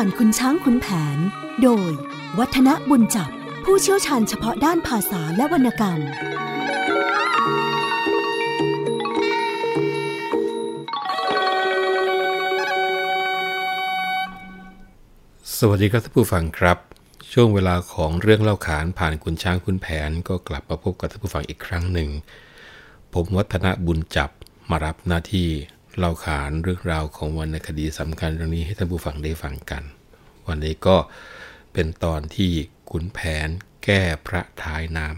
[0.00, 0.86] ผ่านคุณช้างคุณแผ
[1.16, 1.18] น
[1.62, 1.90] โดย
[2.38, 3.30] วัฒนบุญจับ
[3.64, 6.00] ผู้เชี่ยวชาญเฉพาะด้านภาษาและวรรณกรรม
[15.58, 16.78] สวัสดีครับท่านผู้ฟังครับ
[17.32, 22.08] ช่วงเวลาของเรื่องเล่าขานผ่านคุณช้างคุณแผน ก็กลับมาพบกับท่านผู้ฟังอีกครั้งหนึ่ง
[23.14, 24.30] ผมวัฒนบุญจับ
[24.70, 25.48] มารับหน้าที่
[25.98, 29.82] เล่าขานเรื่องราวของวรรณคดีสำคัญเรื่องนี้ให้ท่านผู้ฟังได้ฟังกัน
[30.46, 30.96] วันนี้ก็
[31.72, 32.50] เป็นตอนที่
[32.90, 33.48] ขุนแผน
[33.84, 35.08] แก้พระท้ายน้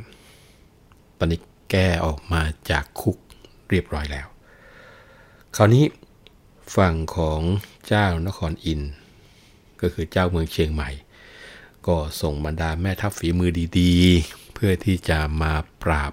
[0.55, 3.17] ำตอนนี้แก้ออกมาจากคุก
[3.71, 4.29] เรียบร้อยแล้ว
[5.57, 5.85] คราวนี้
[6.77, 7.41] ฝั่งของ
[7.89, 8.81] เจ้านครอิน
[9.81, 10.91] ก็คือเจ้าเมืองเชียงใหม่
[11.87, 16.13] ก็ส่งบรรดาแม่ทัพฝีมือดีๆ เพื่อที่จะมาปราบ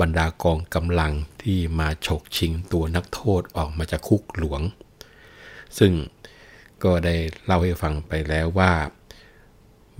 [0.00, 4.60] บรรดากองกำลัง ที่มาฉกชิงตัวนักโทษออกมาจากคุกหลวง
[5.78, 5.92] ซึ่ง
[6.84, 8.72] ก็ได้เล่าให้ฟังไปแล้วว่า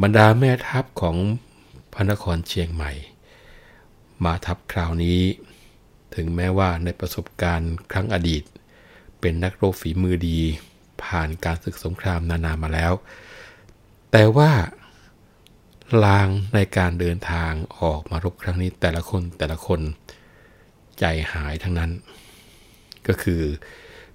[0.03, 1.17] บรรดาแม่ทัพของ
[1.93, 2.93] พระนครเชียงใหม่
[4.25, 5.21] มาทัพคราวนี้
[6.15, 8.43] ถึงแม้ว่าในประสบการณ์ครั้งอดีต
[9.21, 10.39] เป็นนักรบฝีมือดี
[11.03, 12.93] ผ่านการศึกสงครามนานามาแล้ว
[14.13, 14.51] แต่ว่า
[16.05, 19.81] ลางในการเดินทางออกมารบครั้งนี้แต่ละคนแต่ละคน
[21.01, 21.91] ใจหายทั้งนั้น
[23.07, 23.43] ก็คือ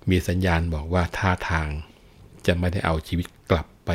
[0.09, 1.67] มีสัญญาณบอกว่าท่าทาง
[2.47, 3.89] จะไม่ได้เอาชีวิตกลับไป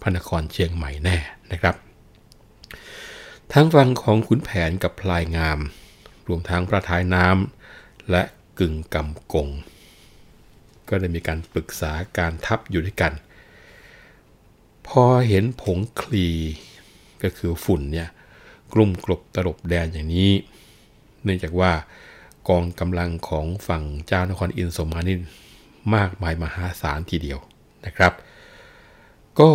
[0.00, 1.16] พระนครเชียงใหม่แน่
[1.52, 1.74] นะครับ
[3.52, 5.58] ทั้งฝั่งของขุนแผนกับพลายงาม
[6.28, 8.22] รวมทั้งพระท้ายน้ำและ
[8.58, 9.48] กึ่งกำกง
[10.88, 13.12] ก็ได้มีการปรึกษาการทับอยู่ด้วยกัน
[14.88, 16.28] พอเห็นผงคลี
[17.22, 18.08] ก็คือฝุ่นเนี่ย
[18.72, 20.32] กลุ่มกลบตลบแดนอย่างนี้
[21.22, 21.72] เนื่องจากว่า
[22.48, 25.20] กองกำลังของฝั่งเจ้านครอินสมานิน
[25.94, 27.38] มากมายมหาศาลทีเดียว
[27.86, 28.12] นะครับ
[29.40, 29.50] ก็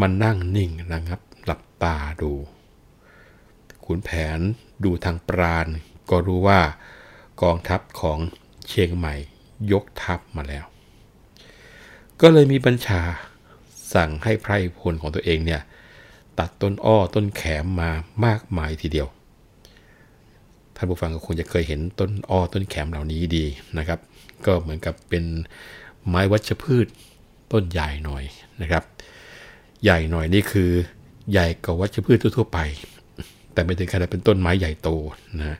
[0.00, 2.32] มันนั่งนิ่งนะครับ หลับตาดู
[3.84, 4.38] ขุนแผน
[4.84, 5.66] ดูทางปราณ
[6.10, 6.60] ก็รู้ว่า
[7.42, 8.18] กองทัพของ
[8.68, 9.14] เชียงใหม่
[9.72, 10.64] ยกทัพมาแล้ว
[12.20, 13.02] ก็เลยมีบัญชา
[13.94, 15.62] สั่งให้ไพรพลของตัวเองเนี่ย
[16.38, 17.90] ตัดต้นอ้อต้นแขมมา
[18.24, 19.08] มากมายทีเดียว
[20.82, 23.44] ท่านผู้ฟังก็คงจะเคยเห็นต้นอ้อต้นแขมเหล่านี้ดี
[23.78, 23.98] นะครับ
[24.46, 25.24] ก็เหมือนกับเป็น
[26.08, 26.86] ไม้วัชพืช
[27.52, 28.24] ต้นใหญ่หน่อย
[28.62, 28.82] นะครับ
[29.84, 30.70] ใหญ่หน่อยนี่คือ
[31.32, 32.58] ใหญ่กว่าวัชพืชทั่วไป
[33.52, 34.88] แต่ไม่ถึงขนาดเป็นต้นไม้ใหญ่โต
[35.38, 35.58] นะ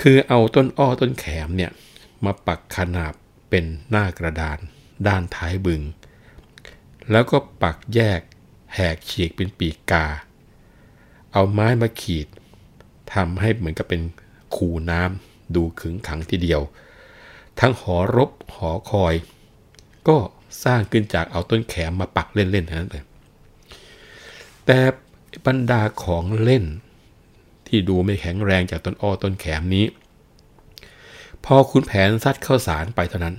[0.00, 1.70] คือเอาต้นอ้อต้นแขมเนี่ย
[2.24, 3.14] มาปักขนาบ
[3.50, 4.58] เป็นหน้ากระดาน
[5.06, 5.82] ด้านท้ายบึง
[7.10, 8.20] แล้วก็ปักแยก
[8.74, 10.06] แหกฉีกเป็นปีกกา
[11.32, 12.28] เอาไม้มาขีด
[13.14, 14.02] ทำให้เหมือนกับเป็น
[14.56, 16.60] คูน้ำดูขึงขังทีเดียว
[17.60, 19.14] ทั้งหอรบหอคอย
[20.08, 20.16] ก็
[20.64, 23.04] สร้างขึ้นจากเอาต้นแขมมาปักเล่นๆนั้นเลย
[24.66, 24.78] แต่
[25.46, 26.64] บรรดาของเล่น
[27.66, 29.86] ที่ดูไม่แข็งแรงจากต้นอ้อต้นแขมนี้
[31.44, 33.34] พอคุณแผนซัดเข้าสารไปเท่านั้น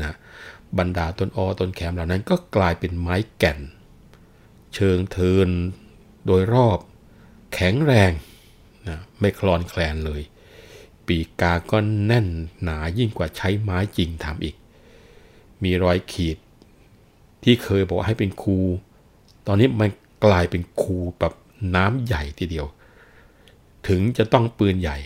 [0.00, 0.14] นะ
[0.78, 3.58] บรรดาต้นอ้อต้นแขมเหล่านั้นก็กลายเป็นไม้แก่น
[4.74, 5.48] เชิงเทิน
[6.26, 6.78] โดยรอบ
[7.54, 8.12] แข็งแรง
[8.88, 10.22] นะไม่คลอนแคลนเลย
[11.06, 12.26] ปีกกาก็แน่น
[12.62, 14.56] หนายิ่งกว่าใช้ไม้จริงทำอีก
[15.62, 16.38] มีรอยขีด
[17.42, 18.58] ที่เคยบอกให้เป็นคู
[19.46, 19.90] ตอนนี้มัน
[20.24, 21.34] กลายเป็นคูแบบ
[21.74, 22.66] น้ำใหญ่ทีเดียว
[23.88, 24.98] ถึงจะต้องปืนใหญ่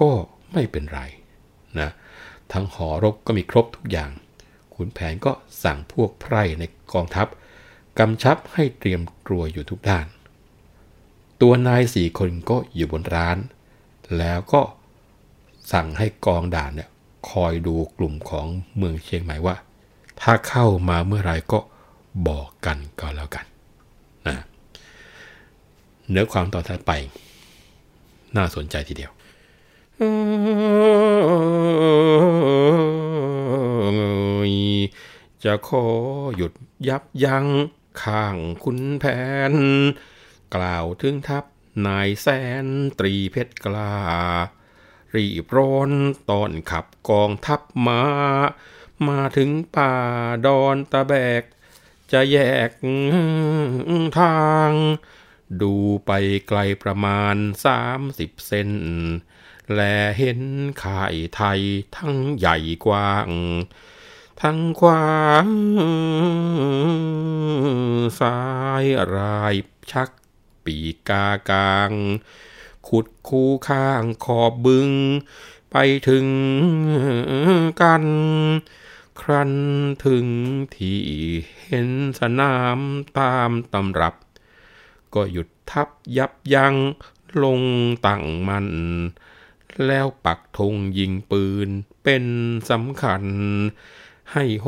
[0.00, 0.10] ก็
[0.52, 1.00] ไม่เป็นไร
[1.78, 1.90] นะ
[2.52, 4.10] ทั้งหอรบก็มีครบทุกอย่าง
[4.74, 5.32] ขุนแผนก็
[5.62, 6.62] สั่งพวกไพร่ใน
[6.92, 7.26] กองทัพ
[7.98, 10.06] กำชับให้เตรียมกลัวอยู่ทุกด้าน
[11.40, 13.38] ตัวนายสี่คนก็อยู่บนร้าน
[14.18, 14.62] แล้วก็
[15.72, 16.88] สั่งให้กองด่านเนี่ย
[17.30, 18.46] คอยดูกลุ่มของ
[18.76, 19.56] เมืองเชียงใหม่ว่า
[20.20, 21.58] ถ้าเข้ามาเมื่อไรก็
[22.28, 23.44] บอกกันก็แล้วกัน
[24.26, 24.36] นะ
[26.10, 26.92] เนื้อความต่อท้ายไป
[28.36, 29.12] น่าสนใจทีเดียว
[35.44, 35.84] จะขอ
[36.36, 36.52] หยุด
[36.88, 37.46] ยับยั้ง
[38.02, 39.04] ข้างคุณแผ
[39.52, 39.54] น
[40.54, 41.44] กล่าวถึงทัพ
[41.86, 42.26] นายแส
[42.64, 42.66] น
[42.98, 43.94] ตรีเพชรกล้า
[45.16, 45.90] รีบร้อน
[46.30, 48.02] ตอนขับกองทัพมา
[49.08, 49.94] มาถึงป่า
[50.46, 51.42] ดอนตะแบก
[52.12, 52.38] จะแย
[52.68, 52.70] ก
[54.18, 54.72] ทาง
[55.62, 55.74] ดู
[56.06, 56.10] ไป
[56.48, 57.36] ไกลประมาณ
[57.66, 58.70] สามสิบเซน
[59.74, 59.80] แล
[60.18, 60.40] เห็น
[60.84, 61.60] ข่ายไทย
[61.96, 62.56] ทั้งใหญ่
[62.86, 63.28] กว้าง
[64.42, 65.46] ทั้งขวาง
[68.20, 68.40] ซ้า
[68.82, 68.84] ย
[69.16, 69.54] ราย
[69.92, 70.10] ชัก
[70.64, 70.76] ปี
[71.08, 71.92] กากลาง
[72.88, 74.90] ขุดคูข้างขอบบึง
[75.70, 75.76] ไป
[76.08, 76.26] ถึง
[77.82, 78.04] กัน
[79.20, 79.52] ครั้น
[80.06, 80.26] ถึง
[80.76, 81.00] ที่
[81.64, 81.88] เห็น
[82.20, 82.78] สนาม
[83.18, 84.14] ตามตำรับ
[85.14, 86.74] ก็หยุดทับยับยั้ง
[87.42, 87.62] ลง
[88.06, 88.68] ตั้งมัน
[89.86, 91.68] แล้วปักธงยิงปืน
[92.02, 92.24] เป็น
[92.70, 93.24] สำคัญ
[94.32, 94.66] ให้โห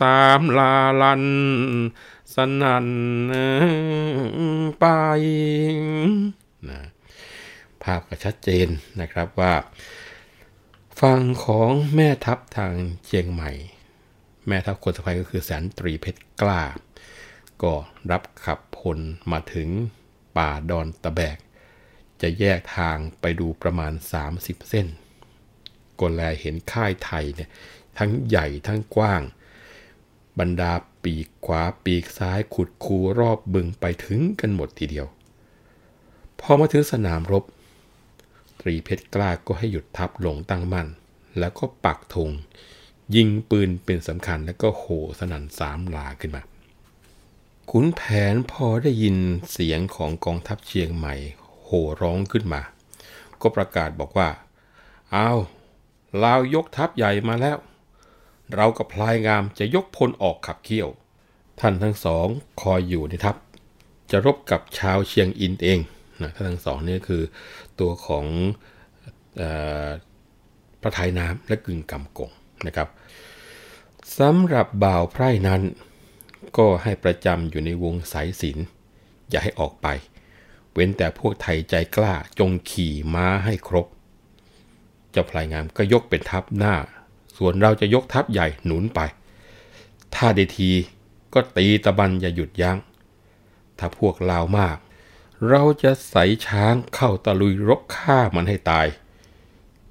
[0.00, 1.24] สามลาลัน
[2.34, 2.88] สนัน
[4.80, 4.86] ไป
[6.68, 6.80] นะ
[7.82, 8.68] ภาพก็ชัดเจน
[9.00, 9.54] นะครับว่า
[11.00, 12.74] ฝั่งของแม่ทัพทาง
[13.04, 13.50] เชียงใหม่
[14.48, 16.62] แม่ทัพคนสะพายก็คือแสนตรีเพชรกล้า
[17.62, 17.72] ก็
[18.10, 18.98] รับขับพล
[19.32, 19.68] มาถึง
[20.36, 21.38] ป่าดอนตะแบก
[22.22, 23.92] จะแยกทางไปดูประมาณ
[24.30, 24.86] 30 เส้น
[25.98, 27.50] ก็แลเห็นค่ายไทยเนี่ย
[27.98, 29.22] ทั้งใหญ่ทั้งกว้าง
[30.38, 30.72] บรรดา
[31.06, 35.06] ปีกขวาปีกซ้ายขุดคูรอบบึงไปถึงกันหมดทีเดียว
[36.40, 37.44] พอมาถึงสนามรบ
[38.60, 40.88] ตรีเพชรกล้าก็ให้หยุดทัพลงตั้งมั่น
[41.38, 42.30] แล้วก็ปักธง
[43.14, 46.42] ยิงปืนเป็นสำคัญแล้วก็โห่สนั่นสามลาขึ้นมา
[47.70, 48.00] ขุนแผ
[48.32, 49.16] นพอได้ยิน
[49.52, 51.14] เสียงของกองทัพเชียงใหม่
[51.64, 52.62] โห่ร้องขึ้นมา
[53.40, 54.28] ก็ประกาศบอกว่า
[55.12, 55.30] เอา
[56.22, 57.56] ลาวยกทัพใหญ่มาแล้ว
[58.54, 60.88] เรากับพลายงามจะยกพลออกขับเคี่ยว
[61.60, 62.26] ท่านทั้งสอง
[62.62, 63.36] คอยอยู่ในทัพ
[64.10, 65.80] จะรบกับชาวเชียงอินเอง
[66.22, 67.22] นะท่านทั้งสองนี่คือ
[67.80, 68.26] ตัวของ
[69.40, 69.42] อ
[69.86, 69.88] อ
[70.80, 72.30] พระไทยน้ำและกึ่งกำกง
[72.66, 72.88] นะครับ
[74.18, 75.62] สำหรับบ่าวไพร่นั้น
[76.58, 78.58] ก็ให้ประจำอยู่ในวงสายศิล
[79.30, 79.86] อย่าให้ออกไป
[80.72, 83.86] เว้นแต่พวกไทยใจกล้าจงขี่ม้าให้ครบ
[85.10, 86.74] เจ้าพลายงามก็ยกเป็นทัพหน้า
[87.36, 89.00] ส่วนเราจะยกทัพใหญ่หนุนไป
[90.14, 90.70] ถ้าได้ที
[91.34, 92.78] ก็ตีตะบันอย่าหยุดยัง้ง
[93.78, 94.76] ถ้าพวกลาวมาก
[95.48, 98.86] เราจะใส่ช้างเข้าตะลุยรบฆ่ามันให้ตาย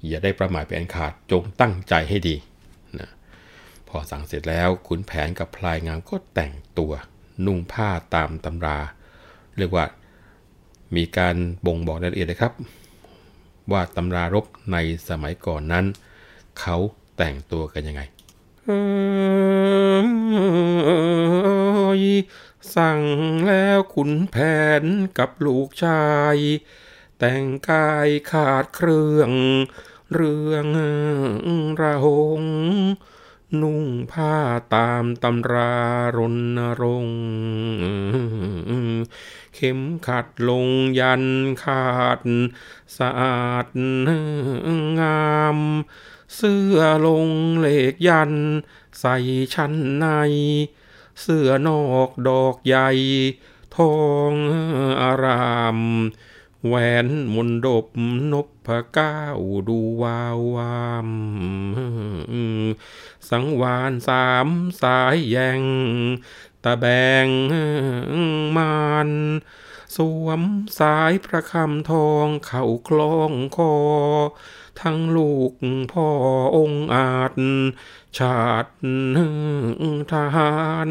[0.06, 2.36] อย่าได้ประมาทเป็นขาดจงตั้งใจให้ดี
[2.98, 3.10] นะ
[3.88, 6.92] พอสั่งเสร็จแล้วขุนแผนกับพลายงามก็แต่งตัว
[7.46, 8.78] นุ่งผ้าตามตำรา
[9.58, 9.84] เรียกว่า
[10.96, 12.52] มีการบ่งบอกรายละเอียดเลยครับ
[13.72, 14.76] ว่าตำรารบใน
[15.08, 15.84] สมัยก่อนนั้น
[16.60, 16.76] เขา
[17.16, 18.02] แต่งตัวกันยังไง
[22.76, 23.02] สั่ง
[23.48, 24.36] แล้วขุนแผ
[24.80, 24.82] น
[25.18, 26.36] กับลูกชาย
[27.18, 29.30] แต่งกายขาดเครื่อง
[30.12, 30.66] เรื่อง
[31.80, 32.06] ระห
[32.40, 32.42] ง
[33.62, 34.34] นุ่งผ้า
[34.74, 35.76] ตามตำรา
[36.16, 36.18] ร
[36.58, 37.20] ณรงค์
[39.54, 40.68] เข็มขัดลง
[40.98, 41.24] ยัน
[41.64, 42.20] ขาด
[42.98, 43.66] สะอาด
[45.00, 45.58] งาม
[46.34, 47.28] เสื้อลง
[47.58, 48.32] เหล็กยัน
[49.00, 49.16] ใส่
[49.54, 50.06] ชั้นใน
[51.20, 52.88] เสื้อนอกดอกใหญ่
[53.76, 53.96] ทอ
[54.30, 54.32] ง
[55.02, 55.78] อาราม
[56.66, 56.74] แหว
[57.04, 57.86] นมนดบ
[58.32, 61.08] นบพเก้าวดูวาววาม
[63.28, 64.48] สังวานสาม
[64.82, 65.60] สายแยง
[66.64, 66.84] ตะแบ
[67.24, 67.26] ง
[68.56, 68.76] มา
[69.08, 69.10] น
[69.96, 70.42] สวม
[70.78, 73.74] สายประคำทองเข่าคล้องคอ
[74.80, 75.52] ทั้งลูก
[75.92, 76.08] พ่อ
[76.56, 77.32] องค์อาจ
[78.18, 78.72] ชาติ
[80.12, 80.54] ทหา
[80.88, 80.90] ร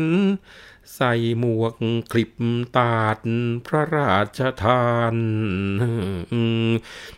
[0.95, 1.75] ใส่หมวก
[2.11, 2.31] คลิป
[2.77, 3.19] ตาด
[3.65, 5.15] พระราชทาน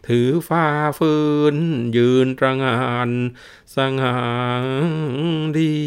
[0.08, 0.68] ถือฟ้า
[1.00, 1.16] ฟื
[1.54, 1.58] น
[1.98, 3.10] ยืนตระงาน
[3.76, 4.20] สง่า
[5.58, 5.78] ดี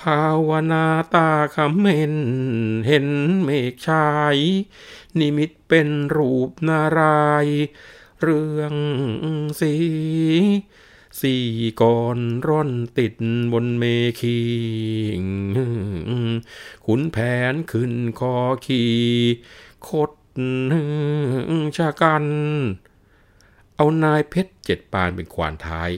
[0.00, 2.16] ภาวนาตาคำเห็น
[2.88, 3.06] เห็น
[3.44, 4.36] เมฆชาย
[5.18, 7.46] นิมิตเป็นรูปนาราย
[8.22, 8.74] เรื่อง
[9.60, 9.74] สี
[11.20, 11.46] สี่
[11.82, 13.14] ก่อนร่อนติด
[13.52, 13.84] บนเม
[14.20, 14.38] ขี
[16.86, 17.16] ขุนแผ
[17.52, 18.36] นขึ้นคอ
[18.66, 18.94] ขี่
[19.88, 20.10] คด
[21.76, 22.24] ชากัน
[23.76, 25.90] เอานายเพชรเจ็ดปานเป็นขวานท้าย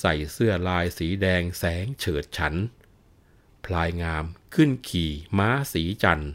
[0.00, 2.54] ใส่เสื้อลายสีแดงแสงเฉิดฉัน
[3.64, 6.32] พลายงามขึ้นขี่ม้าสีจันทร์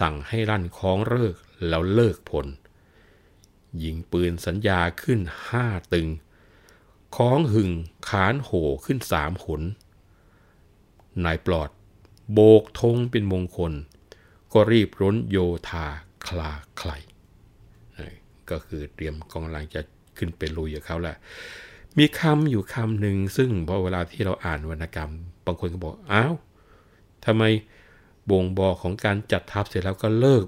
[0.00, 1.34] สั่งให้ลั่นคล้องเลิก
[1.68, 2.46] แล้วเลิกผล
[3.82, 6.08] ยิงปืนสัญญาขึ้นห้าตึง
[7.16, 7.70] คล้องหึง
[8.08, 9.62] ขานโห่ขึ้นสามขน
[11.24, 11.70] นายปลอด
[12.32, 13.72] โบกธงเป็นมงคล
[14.52, 15.38] ก็รีบร้นโย
[15.68, 15.86] ธา
[16.26, 16.90] คลาใคร
[18.50, 19.80] ก็คือเตรียมกองกำลังจะ
[20.18, 21.16] ขึ้นไปลุยกับเขาแหละ
[21.98, 25.12] มีคำอยู่คำหนึ่งซึ่งพอเวลาที่เราอ่านวรรณกรรม
[25.46, 26.34] บางคนก็บอก อ้าว
[27.26, 27.44] ทำไม
[28.30, 30.44] บ่งบอกของการจัดทัพเสร็จแล้วก็เลิก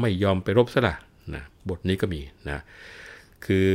[0.00, 0.94] ไม่ยอมไปรบซะละ
[1.34, 2.62] นะบทนี้ก็มีนะ
[3.44, 3.66] คือ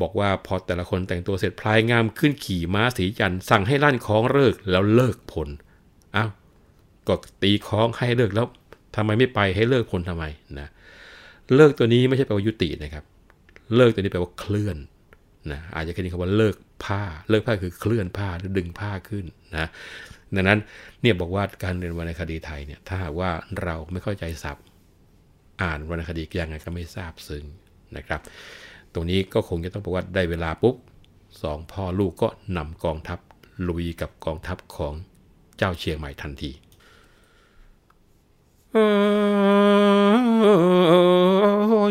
[0.00, 5.48] บอกว่าพอแต่ละคนแต่งตัวเสร็จพลายงามขึ้นขี่ม้าสีจันทร์สั่งให้ลั่นคล้องเลิกแล้วเลิกผล
[6.16, 6.30] อ้าว
[7.08, 8.46] ก็ตีคล้องให้เลิกแล้ว
[8.96, 10.24] ทำไมไม่ไปให้เลิกผลทำไม
[10.58, 10.68] นะ
[11.54, 13.04] เลิกตัวนี้ไม่ใช่แปลว่ายุตินะครับ
[13.76, 14.76] เลิกตัวนี้แปลว่าเคลื่อน
[15.52, 16.54] นะอาจจะคิดคำว่าเลิก
[16.84, 19.24] ผ้า เลิกผ้าคือเคลื่อนผ้าหรือดึงผ้าขึ้น
[19.56, 19.68] นะ
[20.34, 20.60] ดังนั้น
[21.00, 23.30] เนี่ยบอกว่าการเรียนวรรณคดีไทยเนี่ยถ้าหากว่า
[23.62, 24.64] เราไม่เข้าใจศัพท์
[25.62, 27.44] อ่านวรรณคดียังไงก็ไม่ทราบซึ้ง
[27.96, 28.20] นะครับ
[28.92, 30.76] ตรงนี้ก็คงจะต้องบอกว่าได้เวลาปุ๊บ
[31.42, 33.18] สองพ่อลูกก็นำกองทัพ
[33.68, 34.94] ลุยกับกองทัพของ
[35.56, 36.50] เจ้าเชียงใหม่ทันที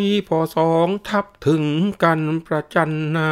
[0.03, 1.65] ยพอสองทับถึง
[2.03, 3.31] กันประจันหน้า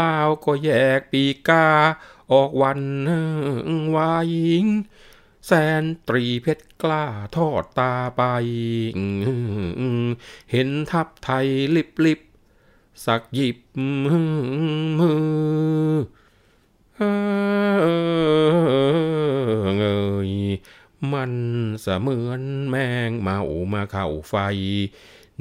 [0.00, 1.66] ลาวก็แยกปีกา
[2.32, 2.80] ออกวัน
[3.94, 4.66] วายิง
[5.46, 5.52] แส
[5.82, 7.04] นตรีเพชรกล้า
[7.36, 8.22] ทอดตาไป
[10.50, 12.20] เห็นทับไทยลิบลิบ
[13.04, 13.58] สักหยิบ
[14.04, 15.24] มือ
[19.76, 19.84] เง
[20.28, 20.30] ย
[21.12, 21.32] มัน
[21.80, 22.76] เสมือนแม
[23.08, 23.40] งเมา
[23.72, 24.34] มาเข้าไฟ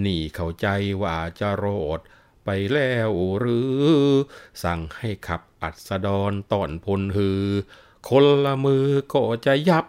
[0.04, 0.68] นี่เข้าใจ
[1.02, 1.66] ว่าจะโร
[1.98, 2.00] ด
[2.46, 3.82] ไปแล้วหรือ
[4.64, 7.44] สั่งให้ขับอัดสดอนตอนพลฮือ
[8.10, 9.86] คนละมือก็จะยับ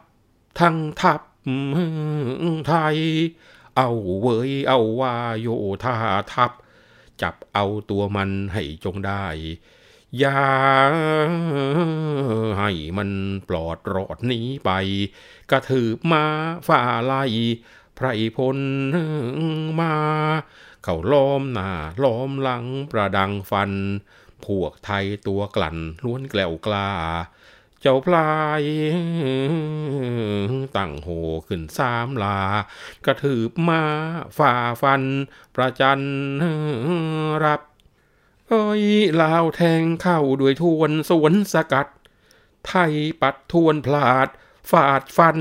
[0.60, 1.20] ทั้งทับ
[2.66, 2.98] ไทย
[3.76, 5.48] เอาเวยเอาว่าโย
[5.84, 5.96] ธา
[6.32, 6.52] ทับ
[7.22, 9.24] จับเอาตัวมันให้จงได้
[10.18, 10.42] อย่า
[12.58, 13.10] ให้มัน
[13.48, 14.70] ปลอดรอดหนีไป
[15.50, 16.24] กระถือมา
[16.68, 17.24] ฝ่าไล่
[17.96, 18.06] ไพร
[18.36, 18.58] พล
[19.80, 19.94] มา
[20.86, 21.70] เขาล้อมหน้า
[22.04, 23.72] ล้อมหลังประดังฟัน
[24.44, 26.90] พวกไทยตัวกลั่นล้วนแกล้วกล้า
[27.80, 28.62] เจ้าพลาย
[30.76, 31.08] ตั้งโห
[31.46, 32.40] ขึ้นสามลา
[33.04, 33.82] กระถือมา
[34.38, 35.02] ฝ่าฟัน
[35.54, 36.00] ประจัน
[37.44, 37.60] รับ
[38.48, 38.84] เอ้ย
[39.22, 41.88] ลาวแทงเข้าด้วยทวนสวนสกัด
[42.66, 44.28] ไทยปัดทวนพลาด
[44.70, 45.38] ฟาดฟัน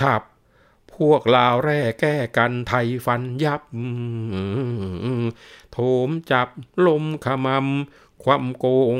[0.00, 0.22] ฉับ
[0.98, 3.62] พวกลาวแร่แก้กันไทยฟันยับ
[5.72, 6.48] โถมจับ
[6.86, 8.98] ลมขมำความโกง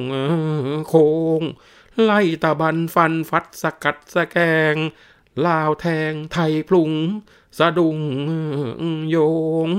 [0.88, 0.94] โค
[1.40, 1.42] ง
[2.02, 4.36] ไล่ตะบันฟันฟัดสกัดสแก
[4.72, 4.74] ง
[5.46, 6.92] ลาวแทงไทยพลุง
[7.58, 7.98] สะดุง
[9.10, 9.16] โย
[9.68, 9.70] ง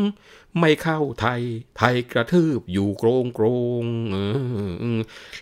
[0.60, 1.44] ไม่เข้าไทย
[1.78, 3.46] ไทยกระทืบอยู่โกรงโกร
[3.84, 3.86] ง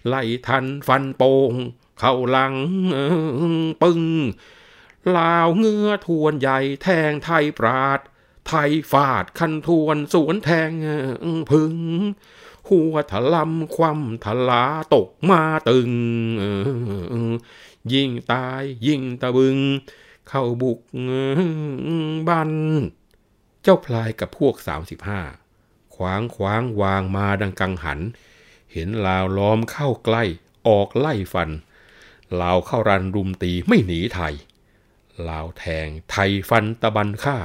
[0.08, 1.54] ไล่ทันฟันโปง
[2.00, 2.54] เข้าหลัง
[3.82, 4.02] ปึ้ง
[5.18, 8.00] ลาวเงื้อทวนใหญ่แทงไทยปราด
[8.48, 10.72] ไทยฟาดคันทวนสวนแทง
[11.52, 11.76] พึ่ง
[12.70, 14.64] หัวถลำคว่ำทลา
[14.96, 15.92] ตกมาตึง
[17.94, 19.58] ยิ่งตายยิ่งตะบึง
[20.28, 20.80] เข้าบุก
[22.28, 22.52] บัน
[23.62, 25.22] เจ้าพลายกับพวกสามสิบห้า
[25.96, 28.00] ขวางขวางวางมาดังกังหัน
[28.72, 30.24] เห็นลาวล้อมเข้าใกล้
[30.68, 31.50] ออกไล่ฟัน
[32.42, 34.34] ลาวเข้ารันรุมตีไม่หนีไทย
[35.30, 37.38] ลาวแทง ไทยฟันตะบันฆ่า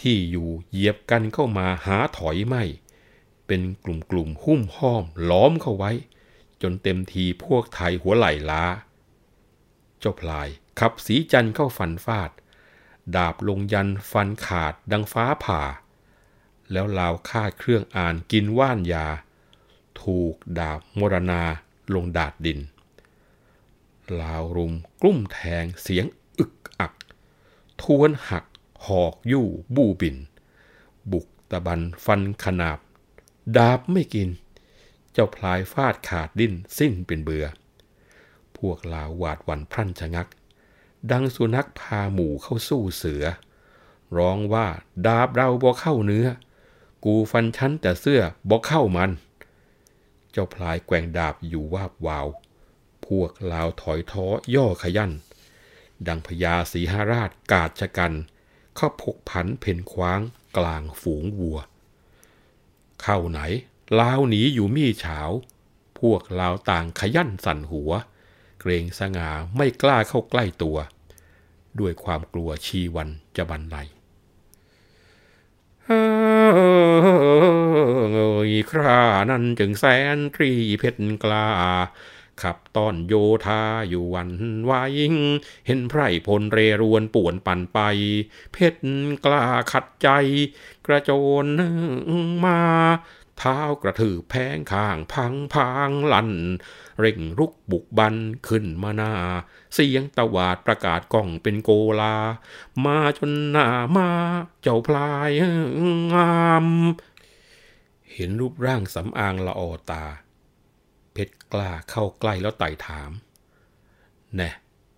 [0.00, 2.64] ที่อยู่เหยียบกันเข้ามาหาถอยไม่
[3.46, 5.92] เป็นกลุ่มกลุ่มหุ้มห้อมล้อมเข้าไว้
[6.62, 8.64] จนเต็มทีพวกไทยหัวไหลล้า
[9.98, 10.48] เจ้าพลาย
[10.80, 12.30] ขับสีจันเข้าฟันฟาด
[13.16, 15.62] ดาบลงยันฟันขาดดังฟ้าผ่า
[16.72, 19.06] แล้วลาวคาดเครื่องอ่านกินว่านยา
[20.02, 21.42] ถูกดาบมรณา
[21.94, 22.60] ลงดาดดิน
[24.20, 26.06] ลาวรุมกลุ้มแทงเสียง
[27.84, 28.44] ทวนหัก
[28.86, 30.16] หอกยู่บูบิน
[31.10, 32.78] บุกตะบันฟันขนาบ
[33.56, 34.28] ดาบไม่กิน
[35.12, 37.46] เจ้าพลายฟาดขาดดิ้นสิ้นเป็นเบือ
[38.56, 40.28] พวกลาวหวาดวันพรั่นชะงัก
[41.10, 43.24] ดังสุนัขพาหมูเข้าสู้เสือ
[44.16, 44.66] ร้องว่า
[45.06, 46.26] ดาบเราบ่เข้าเนื้อ
[47.04, 49.10] กูฟันชั้นแต่เสื้อบ่เข้ามัน
[50.32, 52.26] เจ้าพลายแกว่งดาบอยู่วาบวาว
[53.06, 55.12] พวกลาวถอยท้อย่อขยัน
[56.08, 58.12] ดังพญาสีหราชกาดชะกัน
[58.76, 60.20] เข้าพกผันเพ่นคว้าง
[60.56, 61.58] กลางฝูงวัว
[63.02, 63.40] เข้าไหน
[64.00, 65.20] ลาวหนีอยู่มี่เฉา
[66.00, 67.92] พวกลาวต่างขยันสั่นหัว
[68.60, 70.76] เกรงสง่าไม่กล้าเข้าใกล้ตัว
[71.78, 73.76] ด้วยความกลัวชีวันจะบันไล
[75.84, 75.90] เอ
[78.50, 79.84] ยครานั้นจึงแส
[80.16, 81.46] นตรีเพชรกล้า
[82.42, 83.14] ขับต้อนโย
[83.46, 84.30] ธาอยู่วัน
[84.68, 85.14] วายิง
[85.66, 87.78] เห็นไพรพลเรรวนป่วนปั่นไป
[88.52, 88.82] เพชร
[89.24, 90.08] กล้าขัดใจ
[90.86, 91.10] กระโจ
[91.44, 91.46] น
[92.44, 92.60] มา
[93.38, 96.32] เท้ากระถือแพงข้างพังพังลั่น
[97.00, 98.14] เร่งรุกบุกบัน
[98.48, 99.12] ขึ้นมาหน้า
[99.74, 102.16] เสียงตะวาดประกาศกล้องเป็นโกลา
[102.84, 104.08] มาจนหน้ามา
[104.62, 105.30] เจ้าพลาย
[106.12, 106.66] งาม
[108.12, 110.04] เห็นรูปร่างสำอางละออตา
[111.14, 113.10] เพชรกล้าเข้าใกล้แล้วไต่ถาม
[114.36, 114.50] แน่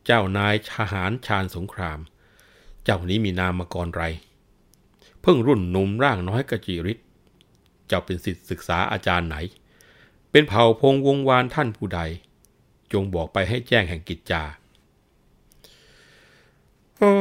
[0.06, 1.98] เจ้านายทหารชาญสงคราม
[2.84, 4.04] เจ้านี้มีนามมาก่อนไร
[5.22, 6.98] เพิ่งรุ่นหนุ่มร่างน้อยกระจิริศ
[7.86, 9.36] เจ้าเป็นสิทธิศึกษาอาจารย์ไหน
[10.30, 12.00] เป็นเผ่าพงวงวานท่านผู้ใด
[12.92, 14.42] จงบอกไปให้แจ้งแห่งกิจจา
[16.98, 17.14] โอ้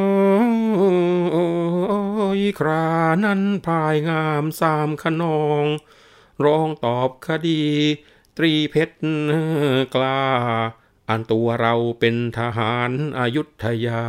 [2.39, 2.87] ยครา
[3.25, 5.65] นั้นพายงามสามขนอง
[6.43, 7.63] ร้องตอบคดี
[8.37, 8.97] ตรีเพชร
[9.95, 10.21] กล้า
[11.09, 14.03] อันตัวเราเป็นทหารอายุทยา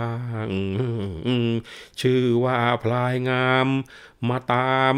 [2.01, 3.69] ชื่อว่าพลายงาม
[4.29, 4.95] มาตาม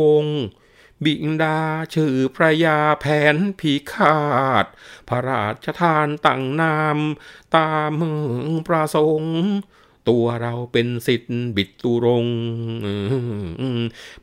[0.00, 0.26] วง
[1.04, 1.58] บิงดา
[1.94, 4.20] ชื่อพระยาแผนพิฆา
[4.64, 4.66] ต
[5.08, 6.98] พระราชทานตั้งนาม
[7.56, 7.92] ตาม
[8.66, 9.36] ประสงค์
[10.08, 12.26] ตัวเราเป็นสิทธิ์บิดตุรง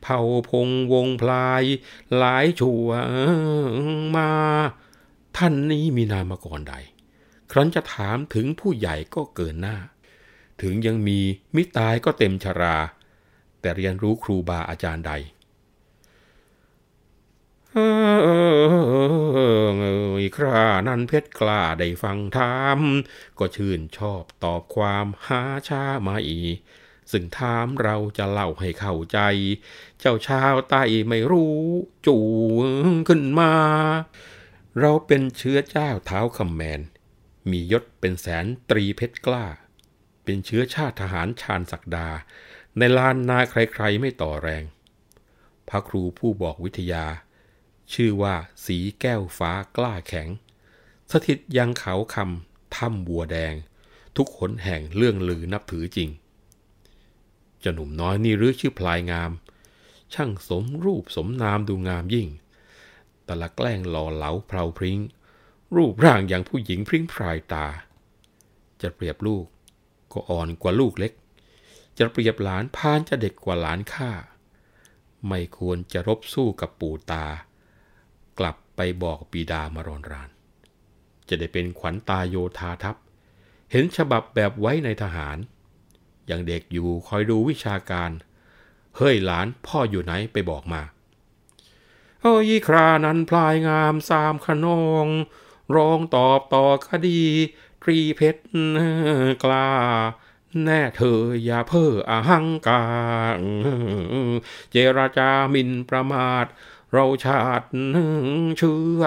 [0.02, 1.64] เผ่าพงวงพลาย
[2.16, 2.88] หลายชั่ว
[4.16, 4.30] มา
[5.36, 6.74] ท่านนี้มีนามก่อนใด
[7.50, 9.76] ครั้นจะถามถึงผู้ใหญ่ก็เกินหน้า
[10.62, 11.18] ถึงยังมี
[11.56, 12.76] มิตายก็เต็มชรา
[13.60, 15.12] แต่เรียนรู้ครูบาอาจารย์ใด
[20.36, 22.80] ครานั้นเพชรกล้าได้ฟังธรรม
[23.38, 26.40] ก็ชื่นชอบตอบความหาชามาอี
[27.12, 29.18] ซึ่งถามเราจะเล่าให้เข้าใจ
[30.00, 31.60] เจ้าชาวใต้ไม่รู้
[32.06, 32.18] จู
[32.64, 32.66] ง
[33.08, 33.52] ขึ้นมา
[34.80, 36.80] เราเป็นเชื้อเจ้าเท้าคำแมน
[37.50, 39.46] มียศเป็นแสนตรีเพชรกล้า
[40.24, 42.08] เป็นเชื้อชาติทหารชาญศักดา
[42.78, 44.64] ในลานนาใครๆไม่ต่อแรง
[45.68, 47.04] พระครูผู้บอกวิทยา
[47.94, 50.28] ชื่อว่าสีแก้วฟ้ากล้าแข็ง
[51.10, 53.54] สถิตยังเขาคำถ้ำบัวแดง
[54.16, 56.10] ทุกขนแห่งเรื่องลือนับถือจริง
[57.62, 59.30] จะหนุ่มน้อยนี่หรือชื่อพลายงาม
[60.14, 62.28] ช่างสมรูปสมนามดูงามยิ่ง
[63.24, 64.98] แต่ละแกล้งหล่อเหลาเพลาพริ้ง
[65.76, 67.66] รูปร่างอย่างผู้หญิงพริ้งพรายตา
[68.82, 69.46] จะเปรียบลูก
[70.12, 71.12] ก็อ่อนกว่าลูกเล็ก
[71.98, 74.10] จะเปรียบหลานพานจะเด็กกว่าหลานข้า
[75.28, 77.26] ไม่ควรจะรบสู้กับปู่ตา
[78.40, 80.30] กลับไปบอกปีดามารอนราน
[81.28, 82.96] จะได้เป็นขวัญตาโยธาทัพ
[83.70, 85.36] เห็นฉบับแบบไว้ในทหาร
[86.26, 88.10] อย่างเด็กอยู่คอยดูวิชาการ
[88.96, 90.82] เฮ้ยหลานพ่ออยู่ไหนไปบอกมา
[92.22, 95.06] เฮ้ยครานั้นพลายงามสามขนอง
[95.76, 97.22] ร้องตอบต่อคดี
[97.82, 98.42] ตรีเพชร
[99.42, 99.68] กล้า
[100.64, 102.82] แน่เธออย่าเพ้ออหังกา
[104.70, 106.46] เจราจามินประมาท
[106.92, 107.66] เราชาติ
[108.58, 109.02] เชื่อ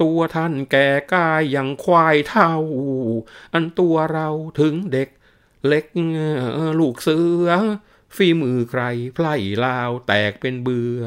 [0.00, 2.52] ตัวท่านแก่กายอย่างควายเท่า
[3.52, 4.28] อันตัวเรา
[4.60, 5.08] ถึงเด็ก
[5.66, 5.84] เล็ก
[6.80, 7.48] ลูกเสือ
[8.16, 8.82] ฝีมือใคร
[9.14, 9.34] ไพล่
[9.64, 11.04] ลาวแตกเป็นเบือ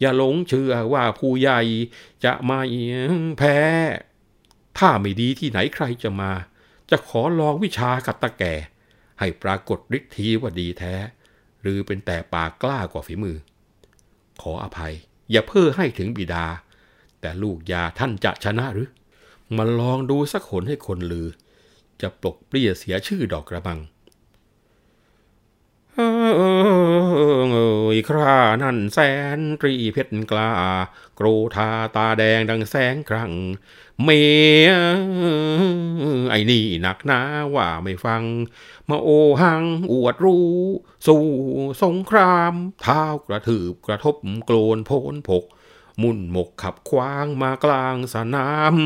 [0.00, 1.60] อย่าหลงเชื่อว่าผู้ใหญ่
[2.24, 2.62] จะไม่
[3.38, 3.58] แพ้
[4.78, 6.32] ถ้าไม่ดีที่ไหนใครจะมา
[6.90, 8.54] จะขอลองวิชากัตตะแก่
[9.18, 10.94] ให้ปรากฏฤทธิ์ทีว่าดีแท้
[11.62, 13.36] หรือเป็นแต่ปากกล้ากว่าฝีมือ
[14.42, 14.94] ขออภัย
[15.30, 16.46] อย่าเพ้อให้ถึงบิดา
[17.20, 18.88] แต่ลูกยาท่านจะชนะหรือ
[19.56, 21.28] มาลองดูสักหนให้คนลือ
[22.00, 23.78] จะปลกเปลี้ยเสียชื่อดอกกระบัง
[27.94, 28.98] ยครานั่นแส
[29.38, 30.52] นตรีเพชรกล้า
[31.18, 33.32] กรูทาตาแดงดังแสงครั้ง
[34.02, 34.24] เมี
[34.66, 34.70] ย
[36.30, 37.20] ไอ้นี่หนักหนา
[37.54, 38.22] ว่าไม่ฟัง
[38.88, 39.08] มาโอ
[39.42, 40.50] หังอวดรู้
[41.06, 41.24] สู่
[41.82, 45.44] สงคราม เท้ากระถืบกระทบโกลนโพนผก
[46.02, 48.76] มุ่นหมกขับคว้างมากลางสนาม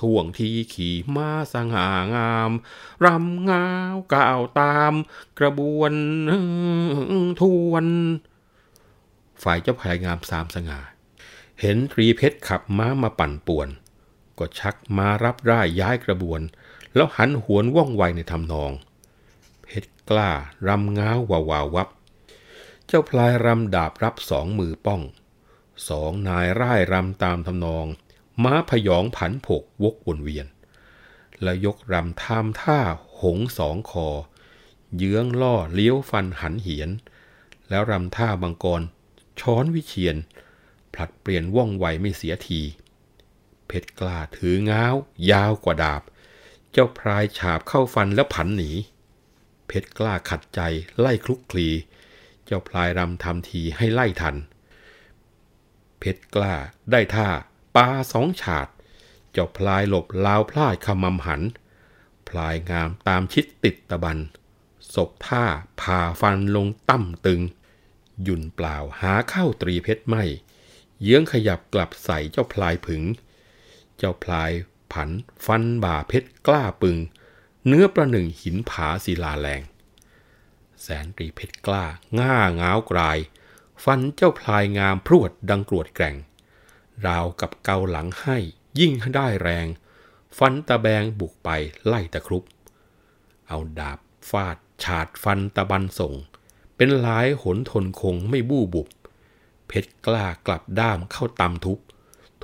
[0.00, 2.50] ท่วงทีขี่ม้าสง่างาม
[3.04, 4.92] รำงาวก่าวตาม
[5.38, 5.92] กระบวน
[7.40, 7.86] ทวน
[9.42, 10.80] ฝ่ายเจ้าพายงามสามสง่า
[11.60, 13.68] เห็นตรีเพชรขับม้ามาปั่นป่วน
[14.38, 16.40] ก็ชักมารับร่ายย้ายกระบวน
[16.94, 18.72] แล้วหันหวนว่องไวในทำนอง
[19.62, 20.30] เพชรกล้า
[20.68, 21.88] รำง้าววาวาวับ
[22.86, 25.00] เจ้าพลายรำดาบรับสองมือป้อง
[25.88, 27.86] สองนายร่ายรำตามทำนอง
[28.42, 30.46] ม้าพยองผันผกวกวนเวียน
[31.42, 32.80] แล้วยกรำทามท่า
[33.20, 34.08] หงสองคอ
[34.96, 36.90] เยื้องล่อเลี้ยวฟันหันเหียน
[37.68, 38.82] แล้วรำท่าบังกร
[39.40, 40.16] ช้อนวิเชียน
[40.94, 42.60] ผลัดเปลี่ยนว่องไวไม่เสียที
[43.66, 44.94] เพชรกล้าถือง้าว
[45.30, 46.02] ยาวกว่าดาบ
[46.72, 48.70] เจ้าพรายฉาบเข้าฟันแล้วผันหนี
[49.66, 50.60] เพชรกล้าขัดใจ
[50.98, 51.68] ไล่คลุกคลี
[52.44, 54.36] เจ้าพลายรำทำทีให้ไล่ทัน
[56.06, 56.54] เพชรกล้า
[56.90, 57.28] ได้ท่า
[57.76, 58.68] ปาสองฉาด
[59.32, 61.42] เจ้าพลายหลบลาวพลาดขมำหัน
[62.28, 64.18] พลายงามตามชิดติดตะบัน
[64.94, 65.44] ศพท่า
[65.80, 67.40] ผ่าฟันลงตั้มตึง
[68.22, 70.24] หยุ่นเปล่าหาเข้าตรีเพชรไม่
[71.02, 73.02] เยื้องขยับกลับใส่เจ้าพลายผึง
[73.98, 74.50] เจ้าพลาย
[74.92, 75.10] ผัน
[75.46, 76.98] ฟันบ่าเพชรกล้าปึง
[77.66, 79.62] เนื้อประหนึ่งหินผาศิลาแรง
[80.82, 81.84] แสนตรีเพชรกล้า
[82.20, 83.18] ง่าง้าวกลาย
[83.84, 86.16] ฟันเจ้าพลายงามพรวดดังกรวดแกร่ง
[87.06, 88.38] ราวกับเกาหลังให้
[88.80, 89.66] ยิ่งได้แรง
[90.38, 91.48] ฟันตะแบงบุกไป
[91.86, 92.44] ไล่ตะครุบ
[93.48, 93.98] เอาดาบ
[94.30, 96.14] ฟาดฉาดฟันตะบันส่ง
[96.76, 98.88] เป็นหลายหนทนคงไม่บู้บุบ
[99.66, 101.78] เพชรกล้ากลับด้ามเข้าตำทุบ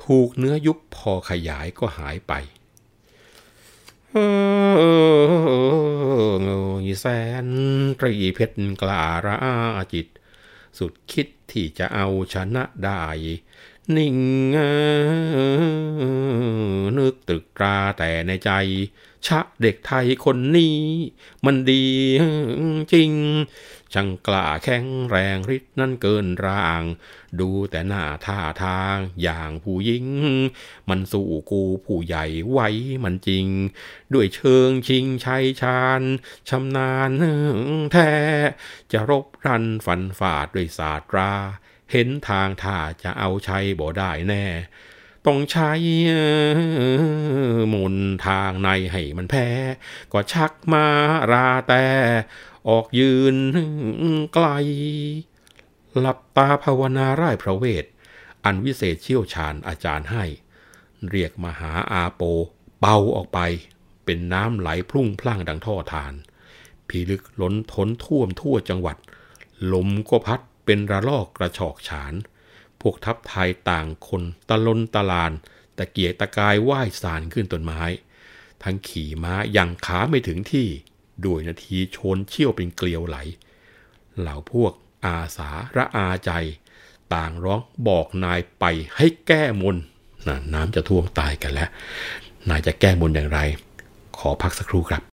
[0.03, 2.33] ถูกเนื้อยุบพอขยายก็หายไป
[6.85, 7.05] ยแส
[7.45, 7.47] น
[7.99, 10.07] ตรีเพชรกล้าระอาจิต
[10.81, 13.03] สุดคิดที่จะเอาชนะได้
[13.95, 14.17] นิ่ง
[16.97, 18.51] นึกตึกตราแต่ในใจ
[19.27, 20.79] ชะเด็กไทยคนนี้
[21.45, 21.85] มันดี
[22.93, 23.11] จริง
[23.93, 26.81] ช่างกล้าแข็งแรงฤทธิ์นั่นเกินร่าง
[27.39, 30.05] ดูแต่หน้าท่าทางอย่างผู้หญิง
[30.89, 32.69] มันสู้กูผู้ใหญ่ไว้
[33.03, 33.47] มันจริง
[34.13, 36.01] ด้วยเชิงชิงชัยชาญ
[36.49, 37.11] ชำนาญ
[37.91, 38.11] แท้
[38.91, 41.33] จะรบรันฟันฝ่าด้วยศาสตรา
[41.91, 44.45] เห็นทางท่าจะเอาชัยบ่ได้แน่
[45.27, 45.71] ต้องใช้
[47.73, 49.47] มนทางในให้มันแพ้
[50.11, 50.85] ก็ชักมา
[51.31, 51.85] ราแต่
[52.69, 53.35] ออกยืน
[54.33, 54.47] ไกล
[55.99, 57.85] หลับตาภาวนาไร่ายพระเวท
[58.45, 60.23] อันวิเศษเชี่ยวชาญอาจารย์ให้
[61.09, 62.21] เรียกมหาอาโป
[62.79, 63.39] เป่าออกไป
[64.05, 66.13] เป็นน้ำไหลพรุ่งพล่างดังท่อทาน
[66.87, 68.97] พีลึกล้นทนท่วมทั่วจังหวัด
[69.73, 72.13] ลมก็พัดเป็นระลอกกระชอกฉาน
[72.81, 75.31] พวกทัพไทยต่างคนตะลนตะลาน
[75.77, 77.81] ตะเกียกตะกายว่ายสารขึ้นต้นไม้
[78.63, 80.67] ทั้งขี่ม้ายังขาไม่ถึงที่
[81.25, 83.17] ด้วยนาทีชนเชี่ยวเป็นเกลียวไหล
[84.19, 84.73] เหล่าพวก
[85.05, 86.31] อาสาระอาใจ
[87.13, 88.65] ต่างร้องบอกนายไป
[88.97, 89.75] ให้แก้มน
[90.27, 91.69] นน้ำจะท่วมตายกันแล้ว
[92.49, 93.39] นายจะแก้มนอย่างไร
[94.17, 95.10] ขอพักสักครู่ครับ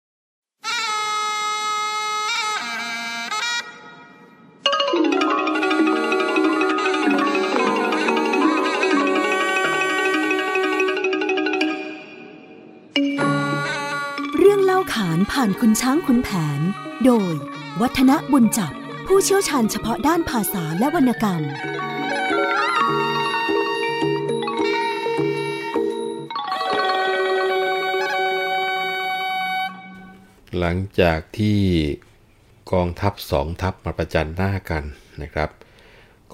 [15.08, 16.60] านผ่านคุณช้างคุณแผน
[17.04, 17.34] โดย
[17.80, 18.72] วัฒนบุญจับ
[19.06, 21.42] ผู้เชี่ยวชาญเฉพาะด้านภาษาและวรรณกรรม
[30.58, 31.60] หลังจากที่
[32.72, 34.84] กองทัพสองทัพมาประจันหน้ากัน
[35.22, 35.50] นะครับ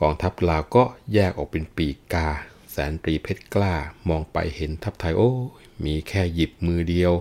[0.00, 2.28] กองทัพลาวก็แยกออกเป็นปีกกา
[2.70, 3.74] แสนตรีเพชรกล้า
[4.08, 5.32] มองไปเห็นทัพไทยโอ้
[5.84, 7.12] มีแค่หยิบมือเดียว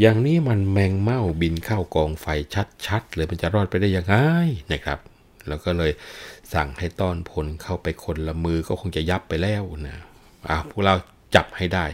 [0.00, 2.26] อย่างนี้มันแมงเม่าบินเข้ากองไฟ
[2.86, 4.14] ชัดๆเลยมันจะรอดไปได้ยังไง
[4.72, 4.98] นะครับ
[5.48, 5.92] แล้วก็เลย
[6.54, 9.96] สั่งให้ต้อนพลเข้าไปคนละมือก็คงจะยับไปแล้วนะ
[10.48, 10.94] อะพวกเรา
[11.34, 11.84] จับให้ได้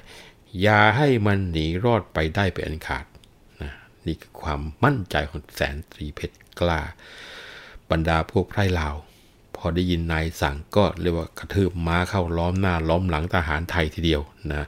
[0.63, 3.05] อย่าให้มันหนีรอดไปได้เป็นอันขาด
[3.63, 3.73] นะ
[4.07, 6.81] นี่คือความมั่นใจของแสนตรีเพชรกล้า
[7.91, 8.97] บรรดาพวกไพร่ลาว
[9.57, 14.67] พอได้ยินนายสั่งก็เรียกว่ากระทืบม้าเข้าล้อมหน้าล้อมหลังทหารไทยทีเดียวนะ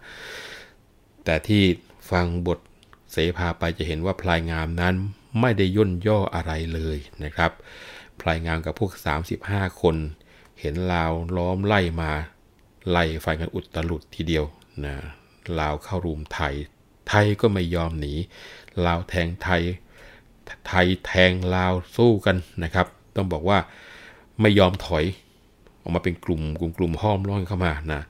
[1.25, 1.63] แต่ที่
[2.11, 2.59] ฟังบท
[3.13, 4.95] เสภาไปจะเห็นว่าพลายงามนั้น
[5.41, 7.51] ไม่ได้ย่นย่ออะไรเลยนะครับ
[8.21, 8.93] พลายงามกับพวก
[9.37, 9.97] 35 คน
[10.61, 12.13] เห็นลาวล้อมไล่มา
[12.91, 14.45] ไล่ไฟกันอุตลุดทีเดียว
[14.85, 14.95] นะ
[15.59, 16.55] ลาวเข้ารุมไทย
[17.09, 18.13] ไทยก็ไม่ยอมหนี
[18.87, 19.63] ลาวแทงไทย
[20.69, 23.59] ไทยแทงลาวสู้กันนะครับ ต้องบอกว่า
[24.41, 25.05] ไม่ยอมถอย
[25.81, 28.03] ออกมาเป็นกลุ่มกลุ่มกลุ่มห้อมล้อมเข้ามานะ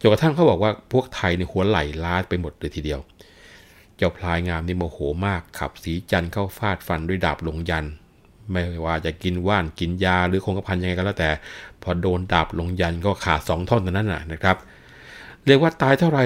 [0.00, 3.00] จนกระทั่งเขาบอกว่าพวกไทยในหัวไหลล้าไปหมดเลยทีเดียว
[4.00, 7.84] เจ้าพลายงามนี่โมโหมากขับสีจันเข้าฟาดฟันด้วยดาบลงยัน
[8.50, 11.30] ไม่ว่าจะกินว่านกินยาหรือคงกระพันยังไงก็แล้วแต่
[11.82, 14.56] พอโดนดาบลงยันก็ขาดสองท่อนตอนนั้นน่ะนะครับ
[15.46, 16.20] เรียกว่าตายเท่าไร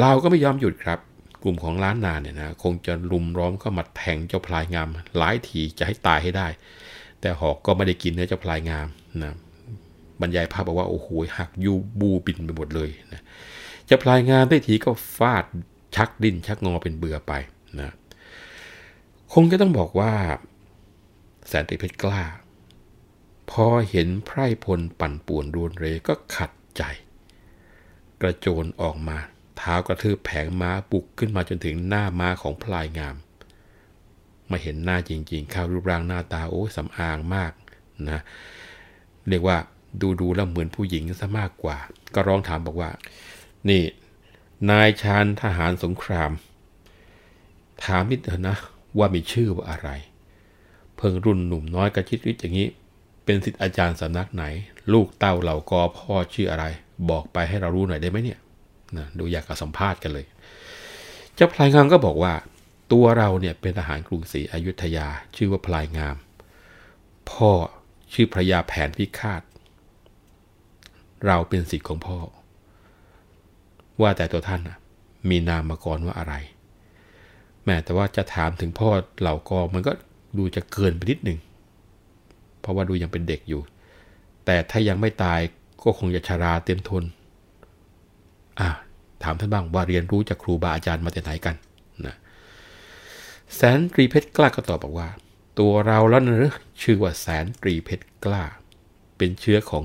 [0.00, 0.98] เราก็ไม่ยอมหยุดครับ
[1.42, 6.46] กลุ่มของล้านนาเนี่ยนะคงจะลุมร้อมเข้ามาแทงเจ้าพลายงามหลายทีจะให้ตายให้ได้
[7.20, 8.86] แต่หอกก็ไม่ได้กินเนื้อเจ้าพลายงาม
[9.22, 9.34] นะ
[10.20, 11.08] บรรยายภาพบอกว่าโอ้โห
[11.38, 13.22] หักยูบูบินไปหมดเลยนะ
[13.86, 15.44] เจ้าพลายงามได้ทีก็ฟาด
[15.94, 17.32] ชักดิ้นชักงอเป็นเบื่อไป
[17.78, 17.94] นะ
[19.32, 20.12] คงจะต้องบอกว่า
[21.46, 22.22] แสนติเพชรกล้า
[23.50, 26.82] พอเห็นไพร่พลปั่นป่วนรวนเรก็ขัดใจ
[28.20, 29.18] กระโจนออกมา
[29.56, 33.16] เท้ากระทืบแผงม้าบุกขึ้นมาจนถึงหน้าม้าของพลายงาม
[34.50, 37.52] มาเห็นหน้าจริงๆ ข้าวรูปร่างหน้าตาโอ้สำอางมาก
[38.10, 38.20] นะ
[39.28, 39.56] เรียกว่า
[40.00, 41.78] ดูดูแล้วเหมือนผู้หญิงซะมากกว่า
[42.14, 42.90] ก็ร้องถามบอกว่า
[43.68, 43.82] นี่
[44.70, 46.30] นายชาญทหารสงคราม
[47.84, 48.56] ถามนิดเถอะนะ
[48.98, 49.90] ว่ามีชื่อว่าอะไร
[50.96, 52.68] เพิ่งรุ่นหนุ่มน้อยกระชิดริดอย่างนี้
[53.24, 54.44] เป็นสิทธิอาจารย์สำนักไหน
[54.92, 56.64] ลูกเต้าเหล่ากอพ่อชื่ออะไร
[57.10, 58.38] บอกไปให้เรารู้หน่อยได้ไหมเนี่ย
[58.96, 60.26] นะดูอยากกับสัมภาษณ์กันเลย
[61.34, 62.34] เจ้าพลายงามก็บอกว่า
[62.92, 66.16] ตัวเราเนี่ยเป็นทหารกรุงศรีอยุธยา ชื่อว่าพลายงาม
[67.30, 67.50] พ่อ
[68.12, 69.42] ชื่อพระยาแผนพิฆาต
[71.26, 72.18] เราเป็นสิทธิ์ของพ่อ
[74.00, 74.60] ว่าแต่ตัวท่าน
[75.28, 76.34] มีนามกรว่าอะไร
[77.64, 78.88] แม้แต่ว่าจะถามถึงพ่อ
[79.20, 79.92] เหล่ากอมันก็
[80.38, 81.38] ดูจะเกินไปนิดหนึ่ง
[82.60, 83.62] เพราะว่าดูยังเป็นเด็กอยู่
[84.44, 85.40] แต่ถ้ายังไม่ตาย
[85.82, 87.04] ก็คงจะชาราเต็มทน
[88.60, 88.68] อ่า
[89.22, 91.54] ถามท่านบ้างว่าเรียนรู้จากครูบาอาจารย์มาแต่ไหนกัน
[92.06, 92.16] นะ
[93.54, 95.08] แสนตรีเพชรกล้าก็ตอบบอกว่า
[95.58, 98.42] ตัวเราแล้วนะชื่อว่าแสนตรีเพชรกล้า
[99.16, 99.84] เป็นเชื้อของ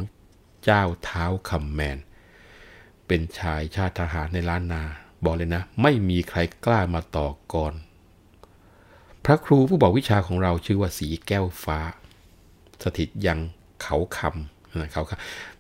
[0.63, 1.97] เจ้าเท้าคำแมน
[3.08, 4.84] เป็นชายชาติทหารในล้านนา
[5.24, 7.74] บอกเลยนะ ไม่มีใครกล้ามาต่อก่อน
[9.26, 11.80] พระครูผู้บอกวิชาของเราชื่อว่าสีแก้วฟ้า
[12.84, 13.39] สถิตยัง
[13.84, 15.04] เขาคำนะเขา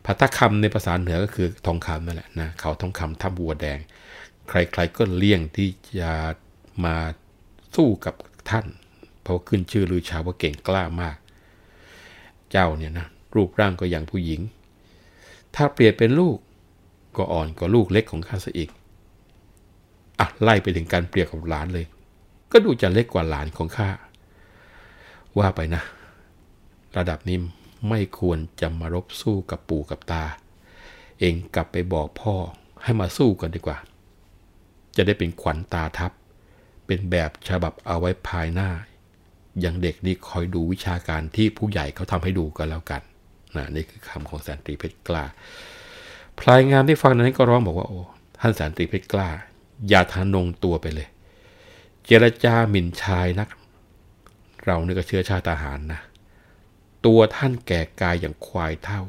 [0.05, 3.79] พัตคำในภาษาเหนือก็คือทองคำนั่นแหละนะเขาทองคำถ้ำบัวแดง
[4.49, 6.11] ใครๆก็เลี่ยงที่จะ
[6.85, 6.95] มา
[7.75, 8.15] สู้กับ
[8.49, 8.67] ท่าน
[9.21, 11.17] เพราะขึ้นชื่อลือชาว่าเก่งกล้ามาก
[12.51, 14.41] เจ้าเนี่ยนะรูปร่างก็อย่างผู้หญิง
[15.55, 16.37] ถ้าเปรียบเป็นลูก
[17.17, 18.69] ก็อ่อนกว่าลูกเล็กของข้าซะอีก
[20.19, 21.85] อะไล่ไปถึงการเปรียบกับหลานเลย
[22.51, 23.89] ก็ดูจะเล็กกว่าหลานของข้า
[25.37, 25.83] ว่าไปนะ
[26.97, 27.37] ระดับนี้
[27.89, 30.23] ไม่ควรจะมารบสู้กับปู่กับตา
[31.19, 32.35] เองกลับไปบอกพ่อ
[32.83, 33.77] ให้มาสู้กันดีกว่า
[34.95, 36.11] จะได้เป็นขวัญตาทัพ
[36.85, 38.69] เป็นแบบฉบับเอาไว้ภายหน้า
[39.59, 43.01] อย่างเด็กนี่คอยดูวิชาการที่ผู้ใหญ่เขาทำให้ดูกันแล้วกัน
[43.55, 45.23] นะนี่คือคำของแสนตรีเพชรกล้า
[46.39, 48.01] พลายงามที่ฟังนั้นก็ร้องบอกว่าโอ้
[48.39, 49.29] ท่านแสนตรีเพชรกล้า
[49.89, 51.07] อย่าทานงตัวไปเลย
[52.05, 53.49] เจรจาหมิ่นชายนัก
[54.65, 56.01] เราเนี่ก็เชื้อชาติทหารนะ
[57.05, 59.01] ตัวท่านแก่กายอย่างควายเท่า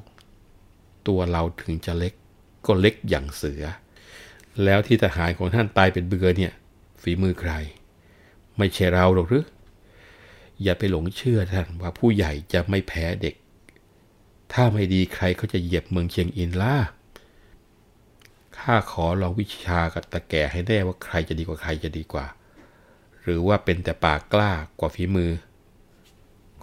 [1.08, 2.14] ตัวเราถึงจะเล็ก
[2.66, 3.64] ก็เล็กอย่างเสือ
[4.64, 6.52] แล้วที่ทหารของท่านตายเป็นเบือเนี่ย
[7.02, 7.52] ฝีมือใคร
[8.58, 9.44] ไม่ใช่เราหรอกหรือ
[10.62, 13.34] อย่าไปหลงเชื่อท่านว่าผู้ใหญ่จะไม่แพ้เด็ก
[14.52, 16.74] ถ้าไม่ดีใครเขาจะเหยียบเมืองเชียงอินล่ะ
[18.64, 22.26] ข้าขอลองวิชากับตะแก่ให้แน่ว่าใครจะดีกว่าใครจะดีกว่า
[23.22, 25.30] หรือว่าเป็นแต่ปากกล้ากว่าฝีมือ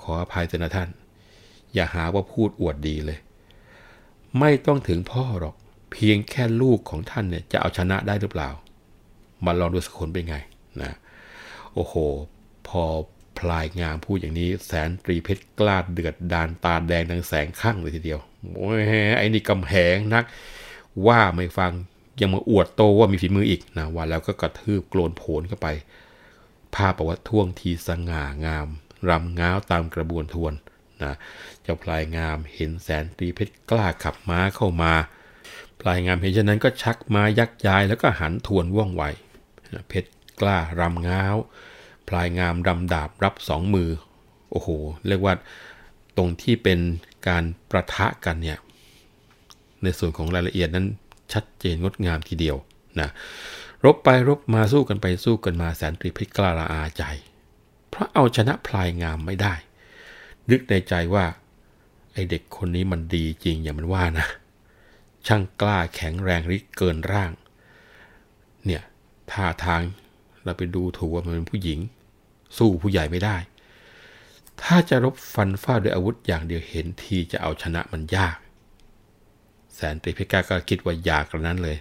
[0.01, 0.89] ขออภัยเถอะนะท่าน
[1.73, 3.19] อย่าหาว่าพูดอวดดีเลย
[4.39, 5.55] ไม่ต้องถึงพ่อหรอก
[5.91, 8.49] เพียงแค่ลูกของท่านเนี่ยจะเอาชนะได้หรือเปล่า
[9.45, 10.37] มาลองดูสักคนเป็นไง
[10.81, 10.91] นะ
[11.73, 11.93] โอ้โห
[12.67, 12.83] พอ
[13.39, 18.19] พลายงามพูดอย่างนี้แสนตรีเพชรกล้าเดือดดานตาแดงดังแสงข้างเลยทีเดียว
[18.55, 18.81] โอ้ย
[19.17, 20.23] ไอ้นี่กำแหงนัก
[21.07, 21.71] ว่าไม่ฟัง
[22.19, 25.67] ยังมาอวดโตว่ามีฝีมืออีกนะว่าแล้วก็กระทืบโกลนโผนเข้าไป
[26.75, 28.67] ภาพประวัติท่วงทีสง่างาม
[29.09, 30.53] รำง้าวตามกระบวนทวน
[31.03, 31.13] นะ
[31.61, 34.93] เจ้าพลายงามเห็นแสนตรีเพชรกล้าขับม้าเข้ามา
[35.81, 39.03] พลายงามเห็นเช่นนั้นก็ชักม้ายักย้ายแล้วก็หันทวนว่องไว
[39.89, 40.09] เพชร
[40.41, 41.35] กล้ารำง้าว
[42.07, 43.89] พลายงามรำดาบรับสองมือ
[44.51, 44.69] โอ้โห
[45.07, 45.33] เรียกว่า
[46.17, 46.79] ตรงที่เป็น
[47.27, 48.59] การประทะกันเนี่ย
[49.83, 50.87] ในส่วนของรายละเอียดนั้น
[51.33, 52.57] ชัดเจนงดงามทีเดียว
[52.99, 53.09] นะ
[53.85, 57.03] รบไปรบมาสู้กันไปสู้กันมาแสนตรีเพชรกล้าละอาใจ
[57.89, 59.53] เพราะเอาชนะพลายงามไม่ได้
[60.49, 61.25] นึกในใจว่า
[62.13, 64.27] ไอเด็กคนนี้มันดีจริงอย่างมันว่านะ
[65.27, 67.31] ช่างกล้าแข็งแรงริกเกินร่าง
[68.65, 68.83] เนี่ย
[69.31, 69.81] ท่าทาง
[70.43, 71.79] เราไปดูถูกว่ามันเป็นผู้หญิง
[72.57, 73.37] สู้ผู้ใหญ่ไม่ได้
[74.61, 78.37] ถ้าจะรบฟันฟาดด้วยอาวุธอย่างเดียวเห็นทีจะเอาชนะมันยาก
[79.81, 81.77] สนตรีเพกาก็คิดว่าอยากกระนั้นเลย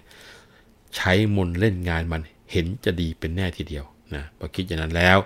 [0.95, 3.85] ใช้มนเล่นงานมันเห็นจะดีเป็นแน่ทีเดียว
[4.15, 5.17] นะพอคิดอย่างนั้นแล้ว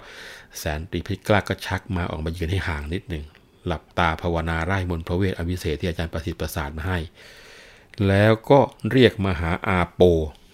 [0.57, 3.23] แสนตรีเพชรกล้าก็ชักมาออกมายืนให้ห่างนิดหนึ่ง
[3.65, 6.99] หลับตาภาวนาไร้มนพระเวทอวิเศษที่อาจารย์ประสิทธิ์ประสาทมาให้
[8.07, 8.59] แล้วก็
[8.91, 10.01] เรียกมาหาอาโป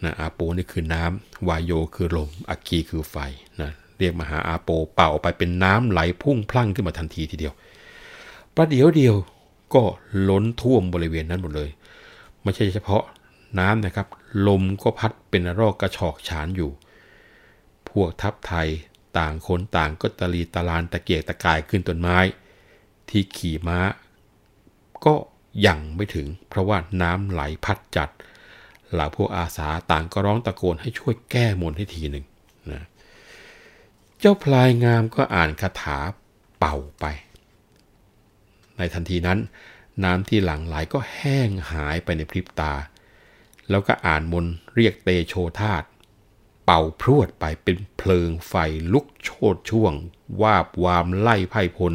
[0.04, 3.16] นะอาโปนี่คือน้ำวายโยคือลมอากีคือไฟ
[3.62, 7.54] นะเรียกมาหาอาโปเป่าไปเป็นน้ำไหลพุ่งพลั่งขึ้นมาทันทีทีเดียว
[8.56, 9.16] ประเดี๋ยวเดียว
[9.74, 9.84] ก็
[10.30, 11.70] ล้นท่วมบริเวณนั้นหมดเลย
[12.44, 13.04] ไม่ใช่เฉพาะ
[13.60, 14.08] น้ำนะครับ
[14.48, 16.72] ลมก็พัดเป็นรอกกระชอกฉานอยู่
[17.90, 18.68] พวกทัพไทย
[19.18, 22.18] ต่างคนต่างก็ตะลีตะลานตะเกียกตะกายขึ้นต้นไม้
[23.10, 23.80] ที่ขี่ม้า
[25.06, 25.16] ก็
[25.68, 28.10] ยังไม่ถึง เพราะว่าน้ำไหลพัดจัด
[28.92, 32.26] เหล่าพวกอาสาต่างก็ร้องตะโกนให้ช่วยแก้มนให้ทีหนึ่ง
[32.72, 32.84] นะ
[34.20, 35.98] เจ้าพลายงามก็อ่านคาถา
[36.60, 37.06] เป่าไป
[38.78, 39.40] ในทันทีนั้น
[40.04, 42.74] น้ำที่หลั่งไหลก็แห้งหายไปในพริบตา
[43.70, 45.84] แล้วก็อ่านมนเรียกเตโชธาต
[46.66, 48.54] เป่าพรวดไปเป็นเพลิงไฟ
[48.94, 49.94] ลุกโชดช่วง
[50.42, 51.94] วาบวามไล่ไพ่พล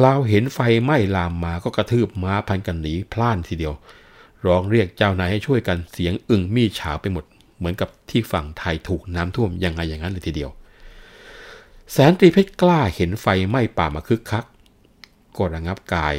[0.00, 3.74] เราเห็นไฟไหม้ลามมาก็กระทืบม้าพันกันหนีพล่านทีเดียว
[4.46, 7.24] ร้องเรียกเจ้านายให้ช่วยกันเสียงอึ่งมีฉาไปหมด
[7.58, 10.50] เหมือนกับที่ฝั่งไทยถูกน้ำท่วมยังไงอย่างนั้นเลยทีเดียว
[11.92, 14.44] แสนตรีเพชรกล้าเห็นไฟไหม้ป่ามาคึกคัก
[15.36, 16.14] ก็ระงับกาย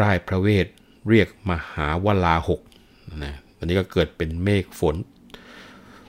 [0.00, 0.66] ร่ายพระเวท
[1.08, 2.60] เรียกมหาวลาหก
[3.24, 4.96] นะวันนี้ก็เกิดเป็นเมฆฝน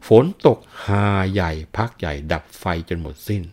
[0.07, 3.43] ฝนตกหาใหญ่พักใหญ่ดับไฟจนหมดสิ้น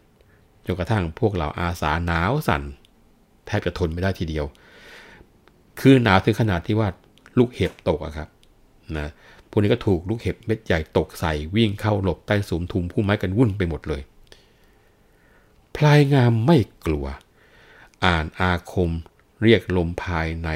[0.66, 2.62] จนกระทั่งพวกเราอาสาหนาวสั่น
[3.47, 4.47] แทบจะทนไม่ได้ทีเดียว
[5.81, 6.88] คือหนาวถึงขนาดที่ว่า
[7.38, 8.29] ลูกเห็บตกอะครับ
[8.97, 9.11] นะ
[9.51, 14.03] พวกนี้ก็ถูกลูกเห็บเม็ดใหญ่ตกใส่วิ่งเข้าหลบใต้สูมทุมผู้ไม้กันวุ่นไปหมดเลย
[15.77, 17.07] พลายงามไม่กลัว
[18.05, 18.90] อ่านอาคม
[19.42, 20.48] เรียกลมภายใน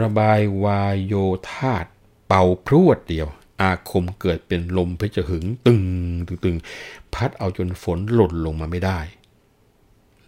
[0.00, 1.14] ระบายวายโย
[1.50, 1.84] ธาต
[2.26, 3.28] เป่าพรวดเดียว
[3.60, 5.82] อาคมเกิดเป็นลมเพชหึงตึง
[6.26, 6.56] ตึงตึง
[7.14, 9.00] พัดเอาจนฝนหล่นลงมาไม่ได้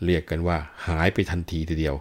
[0.04, 1.96] เรียกกันว่าหายไปทันทีทีเดียว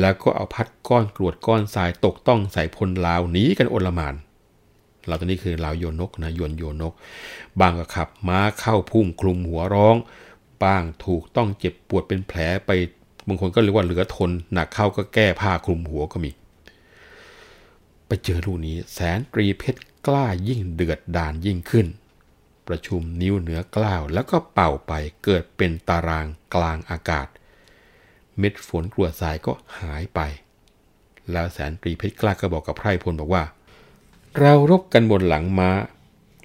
[0.00, 4.14] แล้วก็เอาพัดก้อนกรวดก้อนทรายตกต้องใส่พลลาวหนีกันโอลมาน
[5.06, 6.94] เราตัวนี้คือลาวโยนกนะยวนโยนก
[7.60, 9.96] บางก็ขับม้าเข้าพุ่งคลุมหัวร้อง
[10.62, 12.70] บ้างถูกต้องเจ็บปวดเป็นแผลไป
[13.30, 16.30] บางคนก็เรียกว่าเหลือทนหนักเข้าก็แก้ผ้าคลุมหัวก็มี
[18.06, 21.86] ไปเจอลูกนี้แสนตรีเพชรกล้ายิ่งเดือดดานยิ่งขึ้น
[22.68, 24.92] ประชุมนิ้วเหนือกล้าวแล้วก็เป่าไป
[25.24, 27.26] เกิดเป็นตารางกลางอากาศ
[28.38, 30.20] เม็ดฝนกลัวทรายก็หายไป
[31.32, 33.44] แล้วแสนตรีเพชรกล้าก็บอกกับไพรพลบอกว่า
[34.38, 35.70] เรารบกันบนหลังม้า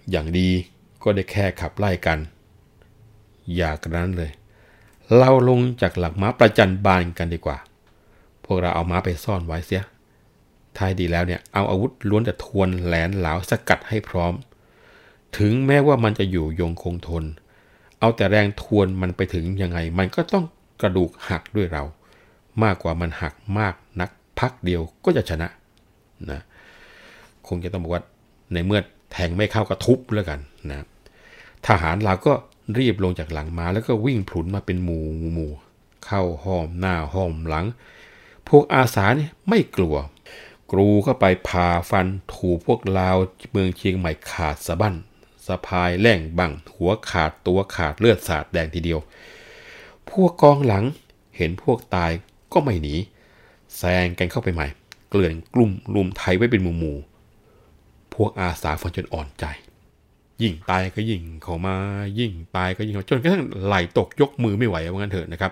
[0.10, 0.50] อย่างดี
[1.04, 2.19] ก็ได้แค่ขับไล่กัน
[3.56, 4.32] อย่ากระนั้นเลย
[5.18, 7.58] เราลงจากหลังม้าประจันบานกันดีกว่า
[8.46, 9.84] พวกเราเอาม้าไปซ่อนไว้เสีย
[10.78, 14.34] ท้ายดีแล้วเนี่ยเอาอาวุธล้วนแต่ทวนแหลนเหลาสกัดให้พร้อม
[15.38, 17.24] ถึงแม้ว่ามันจะอยู่ยงคงทน
[18.00, 20.46] เอาแต่แรงทวนมันไปถึงยังไง มันก็ต้อง
[20.82, 21.84] กระดูกหักด้วยเรา
[22.63, 25.48] มากกว่ามันหักมากนักพักเดียวก็จะชนะ
[26.32, 26.41] นะ
[27.48, 28.04] คงจะต้องบอกว่า
[28.54, 28.80] ในเมื่อ
[29.12, 30.39] แทงไม่เข้ากระทุบแล้วกัน
[30.70, 30.86] นะ
[31.68, 32.34] ทหารเราก็
[32.78, 35.51] รีบลงจากหลังม้าแล้วก็วิ่งผลุนมาเป็นหมู่หมู่
[36.06, 37.65] เข้าห้อมหน้าห้อมหลัง
[38.47, 39.95] พวกอาสาเนี่ยไม่กลัว
[40.71, 43.17] กรูเข้าไปผ่าฟันถูพวกลาว
[43.51, 44.95] เมืองเชียงใหม่ขาดสะบั้น
[45.45, 48.99] สะพายแหล่งบังหัวขาดตัวขาดเลือดสาดแดงทีเดียว
[50.10, 50.86] พวกกองหลัง
[51.38, 52.12] เห็นพวกตาย
[52.54, 52.95] ก็ไม่หนี
[53.78, 54.67] แซงกันเข้าไปใหม่
[55.10, 56.97] เกลื่อนกลุ่มรุมไทยไว้เป็นหมู่หมู่
[58.13, 59.45] พวกอาสาฟังจนอ่อนใจ
[60.41, 61.76] ยิ่งตายก็ยิ่งเข้ามา
[62.19, 65.52] ยิ่งตายก็ยิ่งจนกระทั่งไหลตกยกมือไม่ไหวว่างั้นเถอะนะครับ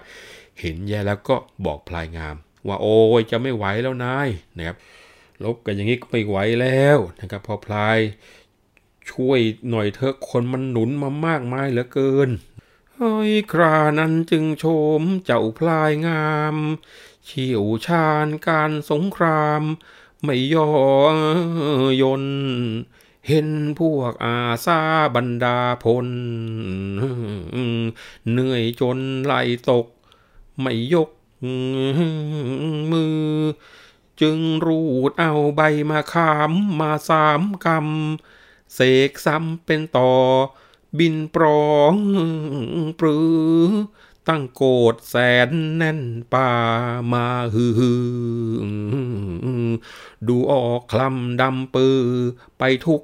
[0.59, 2.35] เห็นแย่แล้วก็บอกพลายงาม
[2.67, 4.77] ว่าโอ้ยจะไม่ไหวแล้วนายนะครับ
[5.43, 7.97] ลบกันอย่างนี้ก็ไม่ไหวแล้วนะครับ พอพลาย
[9.11, 12.29] ช่วยหน่อยเถอะคนมันหนุนมามากมายเหลือเกิน
[12.93, 14.65] เฮ้ยครานั้นจึงโช
[14.99, 16.55] มเจ้าพลายงาม
[17.25, 19.61] เชี่ยวชาญการสงคราม
[20.23, 20.69] ไม่ย่อ
[22.01, 22.23] ยน
[23.27, 24.79] เห็นพวกอาซา
[25.15, 26.07] บรรดาพล
[28.31, 29.33] เหนื่อยจนไหล
[29.69, 29.87] ตก
[30.61, 31.09] ไม่ยก
[32.91, 33.21] มือ
[34.21, 40.11] จึงรูดเอาใบมาขามมาสามกำเสกซ้ำเป็นต่อ
[40.97, 41.95] บินปรอง
[42.99, 43.37] ปรือ
[44.27, 45.15] ตั้งโกดแส
[45.47, 46.01] นแน่น
[46.33, 46.51] ป่า
[47.11, 47.75] มาฮือ
[50.27, 51.99] ดูออกคลำดำปือ
[52.59, 53.01] ไปทุก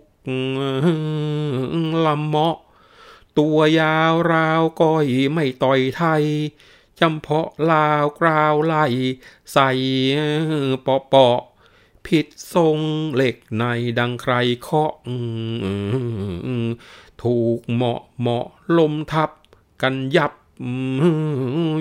[2.05, 2.57] ลำเมาะ
[3.37, 6.25] ตัวยาวราวก้อยไม่ต่อยไทย
[6.99, 8.85] จำเพาะลาวกราวไล่
[9.53, 9.69] ใส่
[10.81, 11.39] เปาะเปาะ
[12.05, 12.77] ผิดทรง
[13.15, 13.63] เหล็กใน
[13.99, 14.91] ดังใครเคาะ
[17.23, 18.45] ถูกเหมาะเหมาะ
[18.77, 19.29] ลมทับ
[19.81, 20.33] กันยับ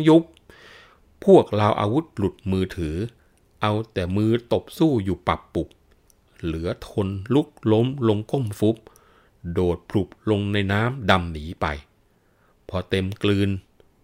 [0.08, 0.24] ยุบ
[1.24, 2.96] พวกเราอาวุธหลุดมือถือ
[3.62, 5.68] เอาแต่มือตบสู้อยู่ปับปุบ
[6.44, 8.76] เหลือทนลุกล้มลงก้มฟุบ
[9.52, 11.66] โดดปลุบลงในน้ำดำหนีไป
[12.68, 13.50] พอเต็มกลืน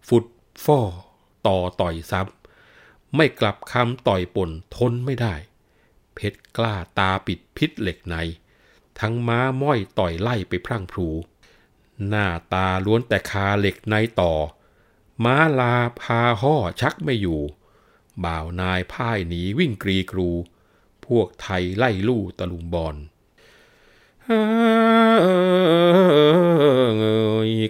[0.07, 0.25] ฟุด
[0.65, 0.79] ฟ่อ
[1.47, 5.35] ต่อต่อยซ้ำไม่กลับคำต่อยป่นทนไม่ได้
[6.15, 8.15] เพชรกล้าตาปิดพิษเหล็กใน
[8.99, 11.09] ทั้งม้าม้อยต่อยไล่ไปพรั่งพรู
[12.07, 14.33] หน้าตาล้วนแต่คาเหล็กในต่อ
[15.23, 17.41] ม้าลาพาห่อชักไม่อยู่
[18.23, 20.31] บ่าวนายพ่ายหนีวิ่งกรีกรู
[21.07, 22.95] พวกไทยไล่ลู่ตะลุมบอล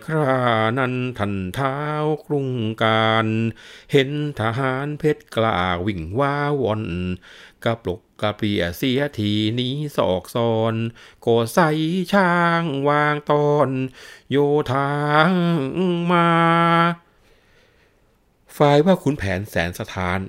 [0.06, 0.44] ครา
[0.80, 1.78] นั้นทันเท้า
[2.28, 2.50] กรุง
[2.84, 3.28] การ
[3.92, 4.10] เห็น
[4.40, 6.84] ทหารเพชรกล้าวิ่งว้าวอน
[7.64, 10.76] กระปลกกระเปียเสียทีนี้ศอกซอน
[11.22, 11.70] โกใส่
[12.14, 13.70] ช่างวางตอน
[14.30, 14.38] โย
[14.72, 14.90] ธา
[16.12, 16.30] มา
[18.58, 20.20] ฝ่ายว่าขุนแผนแสนสถาน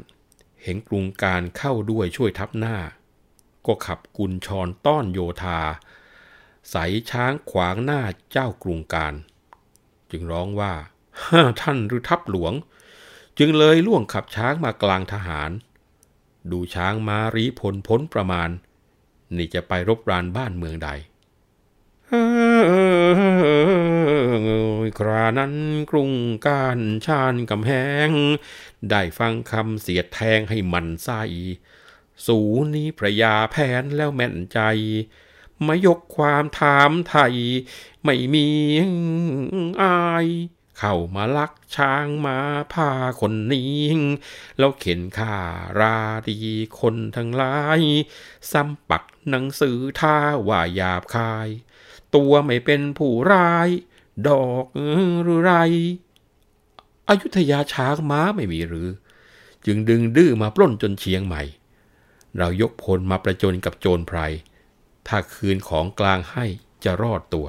[0.67, 2.77] เห็นกรุงการเข้าด้วยช่วยทับหน้า
[3.67, 5.61] ก็ขับกุญชรต้อนโยธา
[6.71, 6.77] ใส
[7.11, 8.01] ช้างขวางหน้า
[8.33, 9.15] เจ้ากรุงการ
[10.11, 10.73] จึงร้องว่า
[11.27, 12.53] ห้าท่านหรือทัพหลวง
[13.39, 15.51] จึงเลยล่วงขับช้างมากลางทหาร
[16.51, 18.51] ดูช้างมารีพลพ้นประมาณ
[19.37, 20.91] นี่จะไปรบรานบ้านเมืองใด
[24.99, 25.55] ครานั้น
[25.91, 26.13] กรุง
[26.47, 27.73] การชานกำแห
[28.09, 28.11] ง
[28.91, 31.11] ได้ฟังคำเสียดแทงให้มันใส
[32.27, 32.39] สู
[32.75, 34.61] นี้พระยาแผนแล้วแม่นใจ
[35.63, 37.35] ไมายกความถามไทย
[38.05, 38.49] ไม่มี
[39.83, 40.27] อาย
[40.79, 42.39] เข้ามาลักช้างมา
[42.73, 43.81] พาคนนี้
[44.59, 45.39] แล้วเข็นข่า
[45.81, 46.39] ราดี
[46.81, 47.81] คนทั้งหลาย
[48.51, 50.17] ซ้ำปักหนังสือท่า
[50.49, 51.49] ว่าหยาบคาย
[52.15, 53.69] ตัวไม่เป็นผู้ร้าย
[54.29, 54.65] ดอก
[55.23, 55.53] หรือไร
[57.09, 58.89] อายุธยาช้างม้าไม่มีหรือ
[59.67, 61.43] จึงดึงดื้อมาปล้นจนเชียงใหม่
[62.39, 64.19] เรายกพลมาประจนกับโจรไพร
[65.09, 66.45] ถ้าคืนของกลางให้
[66.85, 67.47] จะรอดตัว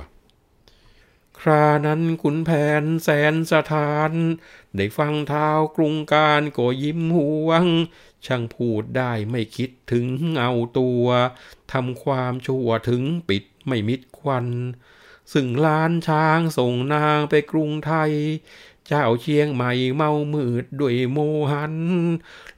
[1.40, 2.50] ครานั้นขุนแผ
[2.82, 4.12] นแสนสถาน
[4.76, 7.66] ได้ฟังเท้ากรุงการก็ยิ้มหวง
[8.26, 10.06] ช่างพูดได้ไม่คิดถึง
[10.40, 11.06] เอาตัว
[11.74, 14.48] ทำความชั่วถึงปิดไม่มิดควัน
[15.34, 18.14] ซึ่งล้านช้างส่งนางไปกรุงไทย
[18.88, 21.18] เจ้าเชียงใหม่เมามืดด้วยโม
[21.52, 21.76] หัน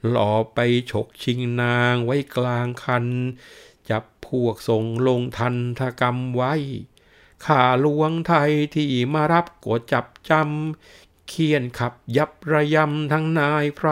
[0.08, 0.58] หลอบไป
[0.90, 3.06] ฉกชิงนางไว้กลางคัน
[3.90, 6.54] จับพวกส่งลงทันทกรรมไว้
[7.44, 13.88] ข้าหลวงไทยที่มารับก็จับจำเคียนขับยับระยำทั้งนายไพร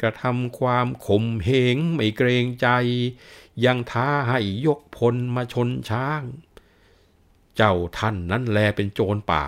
[0.00, 2.68] กระทำความข่มเหงไม่เกรงใจ
[3.64, 6.22] ยังท้าให้ยกพลมาชนช้าง
[7.62, 9.44] เจ้าท่านนั้นแลเป็นโจรป่า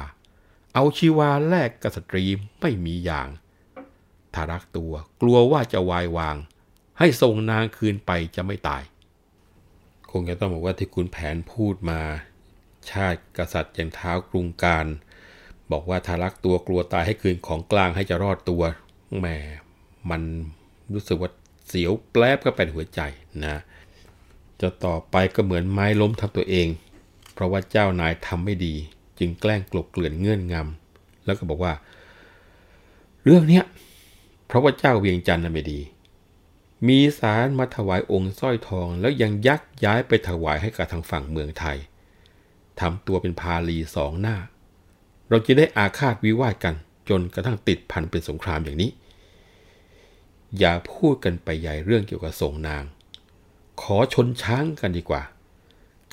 [0.74, 2.24] เอาชีวาแลกกับสตรี
[2.60, 3.28] ไม่มีอย่าง
[4.34, 6.36] ถ้ารักตัวกลัวว่าจะวายวาง
[6.98, 8.82] ให้ส่งนางคืนไปจะไม่ตาย
[10.10, 12.00] คงจะต้องบอกว่าที่คุณแผนพูดมา
[12.90, 14.86] ชาติกษัตริย์อย่างเท้ากรุงการ
[15.72, 18.62] บอกว่าถ้ารักตัวกลัวตายให้คืนของกลางให้จะรอดตัว
[19.18, 19.26] แหม
[20.10, 20.22] มัน
[20.92, 21.30] รู้สึกว่า
[21.68, 23.00] เสียวแปลบก็เป็นหัวใจ
[23.44, 23.56] นะ
[24.60, 26.68] จะต่อไปก็เหมือนไม้ล้มทับตัวเอง
[27.32, 28.74] เพราะว่าเจ้านายทำไม่ดี
[29.18, 31.72] จึงแกล้งกลบเกลื่อนเงื่อนงำแล้วก็บอกว่า
[33.24, 33.64] เรื่องเนี้ย
[34.46, 35.80] เพราะว่าเจ้าเวียงจันทร์น่ะไม่ดี
[36.88, 41.76] มีสารมาถวายองค์สร้อยทอง แล้วยังยักย้ายไปถวายให้กับทางฝั่งเมืองไทย
[42.80, 44.36] ทำตัวเป็นพาลีสองหน้า
[45.28, 46.74] เราจะได้อาฆาตวิวาทกัน
[47.08, 48.90] จนกระทั่งติดพันเป็นสงครามอย่างนี้
[50.58, 52.84] อย่าพูดกันไปใหญ่เรื่องเกี่ยวกับสงนาง
[53.82, 55.22] ขอชนช้างกันดีกว่า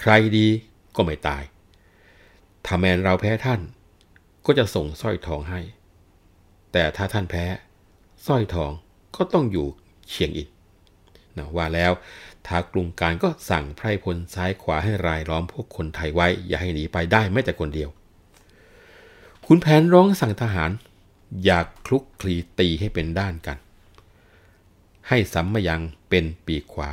[0.01, 0.47] ใครดี
[0.95, 1.43] ก็ไม่ตาย
[2.65, 3.61] ถ้าแมนเราแพ้ท่าน
[4.45, 5.59] ก็จะส่งสร้อยทองให้
[6.71, 7.45] แต่ถ้าท่านแพ้
[8.27, 8.71] สร้อยทอง
[9.15, 9.67] ก็ต้องอยู่
[10.09, 10.47] เชียงอิน
[11.37, 11.91] นะว่าแล้ว
[12.47, 17.89] ท้ากรุงการก็สั่งไพรพลซ้ายขวาให้รายล้อมพวกคนไทยไว้ อย่าให้หนีไปได้แม้แต่คนเดียว
[19.45, 20.71] คุณแผนร้องสั่งทหาร
[21.45, 23.57] อยากคลุกคลีตีให้เป็นด้านกัน
[25.07, 26.91] ให้สัมมยังเป็นปีกขวา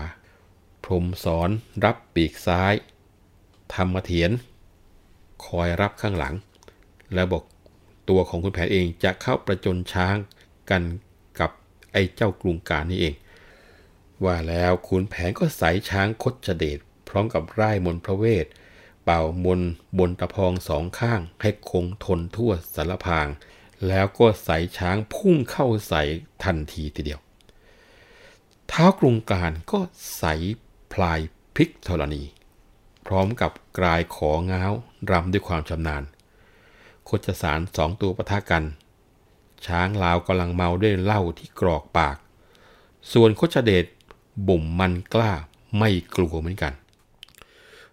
[0.84, 1.51] พรมสอน
[1.84, 2.74] รับปีกซ้าย
[3.75, 4.31] ธรรมเถียน
[5.47, 6.35] คอยรับข้างหลัง
[7.14, 7.45] แล้วบอก
[8.09, 10.17] ตัวของคุณแผนเองจะเข้าประจนช้าง
[10.71, 10.83] กัน
[11.41, 11.51] กับ
[11.93, 13.14] ไอ้เจ้ากรุงการนี่เอง
[14.25, 18.47] ว่าแล้วขุนแผนก็ใส่ช้างคดเดชพร้อมกับร่ายมนพระเวท
[19.05, 19.61] เป่ามน
[19.99, 23.27] บนตะพองสองข้างให้คงทนทั่วสารพาง
[23.89, 26.03] แล้วก็ใส่ช้างพุ่งเข้าใส่
[26.45, 27.21] ทันทีทีเดียว
[28.69, 29.81] เท้ากรุงการก็
[30.19, 30.35] ใส่
[30.93, 31.21] พลาย
[31.57, 32.23] พิกธรณี
[33.07, 34.72] พร้อมกับกลายของ้าว
[35.11, 36.02] รำด้วยความชำนาญ
[37.04, 38.64] โคจสารสองตัวปะทะกัน
[39.66, 42.16] ช้างลาวกำลังเมาด้วยเหล้าที่กรอกปาก
[43.12, 43.86] ส่วนโคชเดช
[44.48, 45.32] บ่มมันกล้า
[45.78, 46.72] ไม่กลัวเหมือนกัน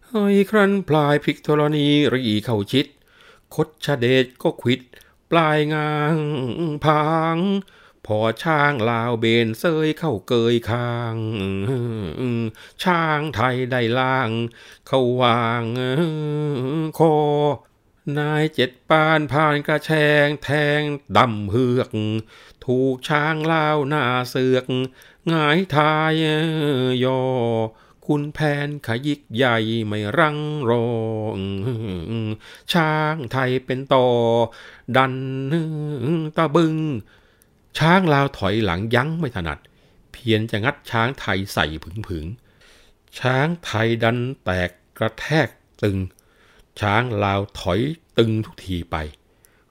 [0.07, 2.86] เฮ้ครั้นพลายพิกธรณีรีเข้าชิด
[3.55, 4.82] คดชเดชก็ขิด
[5.32, 6.16] ปลายงาง
[6.86, 7.03] พั
[7.36, 7.38] ง
[8.06, 11.16] พอช้างลาวเบนเซยเข้าเกยคาง
[12.84, 14.30] ช้างไทยได้ล่าง
[14.88, 15.64] เขาวาง
[16.97, 17.16] คอ
[18.18, 19.91] นายเจ็ดปานผ่านกระแช
[20.26, 20.49] งแท
[20.80, 20.82] ง
[21.18, 21.89] ดำเหือก
[22.66, 24.66] ถูกช้างลาวหน้าเสือก
[25.28, 26.12] หงายทาย
[27.04, 27.22] ยอ
[28.06, 30.39] คุณแผนขยิกใหญ่ไม่รัง
[30.70, 30.91] รอ
[31.38, 31.39] ง
[32.74, 34.08] ช้างไทยเป็นต่อ
[34.95, 35.16] ดัน
[36.38, 36.76] ตะบึง
[37.78, 39.60] ช้างลาวถอยหลังยั้งไม่ถนัด
[40.14, 42.26] เพียงจะงัดช้างไทยใส่ผึงผึง
[43.20, 45.48] ช้างไทยดันแตกกระแทก
[45.84, 45.98] ตึง
[46.80, 47.80] ช้างลาวถอย
[48.18, 48.98] ตึงทุกทีไป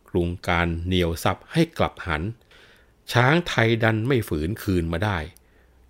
[0.08, 2.22] กรุงการเหนียวซับให้กลับหัน
[3.12, 5.18] ช้างไทยดันไม่ฝืนคืนมาได้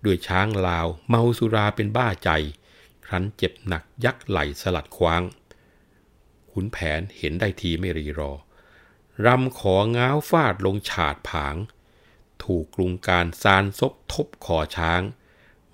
[0.05, 2.29] ด้วยช้างลาวเมาสุราเป็นบ้าใจ
[3.05, 5.23] ครั้นเจ็บหนักยักไหลสลัดคว้าง
[6.51, 8.31] ขุนแผนเห็นได้ทีไม่รีรอ
[9.25, 11.55] รำของ้าวฟาดลงฉาดผาง
[12.45, 15.01] ถูกกรุงการซานซบทบคอช้าง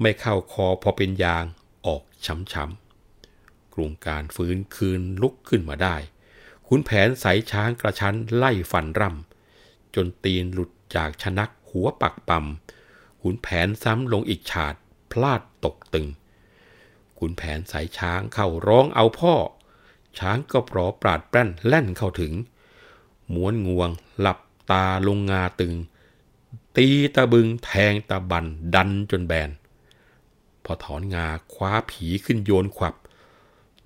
[0.01, 1.45] ไม่เข้าคอพอเป็นยาง
[1.85, 5.95] ออกช้ำๆกรุงการฟื้นคืนลุกขึ้นมาได้
[6.67, 12.45] ขุนแผนใสช้างกระชั้นไล่ฟันร่ำจนตีนหลุดจากชนักหัวปักปั๊ม
[13.21, 14.75] ขุนแผนซ้ำลงอีกฉาด
[15.11, 16.07] พลาดตกตึง
[17.19, 19.35] ขุนแผนสายช้างเข้าร้องเอาพ่อ
[20.19, 22.33] ช้างก็ปลอปราดแป้นแล่นเข้าถึง
[23.33, 23.89] ม้วนงวง
[24.19, 24.39] หลับ
[24.71, 25.75] ตาลงงาตึง
[26.75, 28.45] ตีตะบึงแทงตะบัน
[28.75, 29.49] ดันจนแบน
[30.63, 32.95] พอถอนงาคว้าผีขึ้นโยนขวับ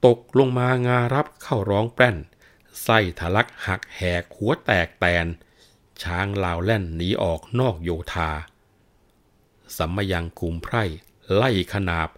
[0.05, 2.15] ตกลงมางารับเข้าร้องแป้น
[2.83, 5.25] ไส้ทะลักหักแหกหัวแตกแตน
[6.03, 8.31] ช้างลาวแล่นหนีออกนอกโยธา
[9.77, 10.83] สัมมยังคุมไพร่
[11.35, 12.09] ไล่ขนาบ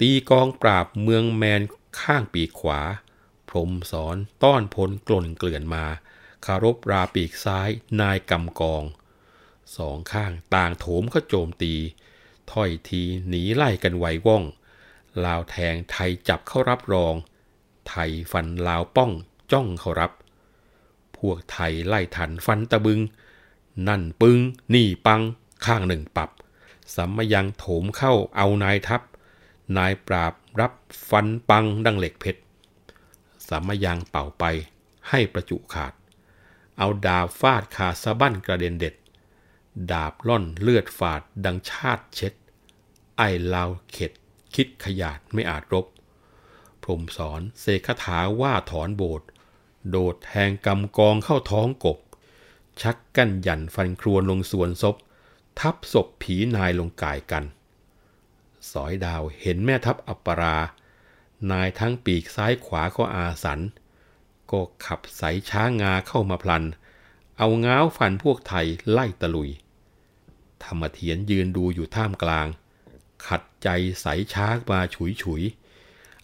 [0.00, 1.62] ตีกองปราบเมืองแมน
[2.00, 2.80] ข้างปีกขวา
[3.48, 5.84] พรมสอนต้อนพลกล่นเกลื่อนมา
[6.44, 8.82] คารบราปีกซ้ายนายกำกอง
[9.76, 11.74] สองข้างต่างโถมเข้าโจมตี
[12.52, 14.42] ถ้อยทีหนีไล่กันไหวว่อง
[15.24, 17.14] ลาวแทงไทยจับเข้ารับรอง
[17.88, 19.10] ไทยฟันลาวป้อง
[19.52, 20.12] จ้องเขารับ
[21.16, 23.00] พวกไทยไล่ทันฟันตะบึง
[23.88, 24.38] นั่นปึง
[24.74, 25.22] นี่ปัง
[25.66, 26.30] ข้างหนึ่งปรับ
[26.94, 29.02] สัมมยังโถมเข้าเอานายทัพ
[29.76, 30.72] นายปราบรับ
[31.10, 32.40] ฟันปังดังเหล็กเพชร
[33.48, 34.44] สัมมยังเป่าไป
[35.08, 35.92] ให้ประจุขาด
[36.78, 38.94] เอาดาบฟาดขาสะบั้นกระเด็นเด็ด
[39.90, 42.32] ดาบล่อนเลือดฝาดดังชาติเช็ด
[43.16, 43.22] ไอ
[43.54, 44.12] ลาวเข็ด
[44.54, 45.86] คิดขยาดไม่อาจรบ
[46.84, 49.22] พรมสอนเสกคาถาว่าถอนโบส
[49.90, 51.98] โดดแทงกำกองเข้าท้องกบ
[52.80, 54.96] ชักกั้นหยันฟันครวนลงส่วนศพ
[55.60, 57.44] ทับศพผีนายลงกายกัน
[58.70, 60.56] สอยดาวเห็นแม่ทัพอัปปรา
[61.50, 63.60] นายทั้งปีกซ้ายขวาก็อาสัน
[64.50, 66.64] ก็ขับใสช้างาเข้ามาพลัน
[67.38, 69.50] เอาง้าวฟันพวกไทยไล่ตะลุย
[70.64, 72.48] ธรรมเทียนยืนดูอยู่ท่ามกลาง
[73.26, 73.68] ขัดใจ
[74.00, 75.42] ใสช้ามาฉุยฉุย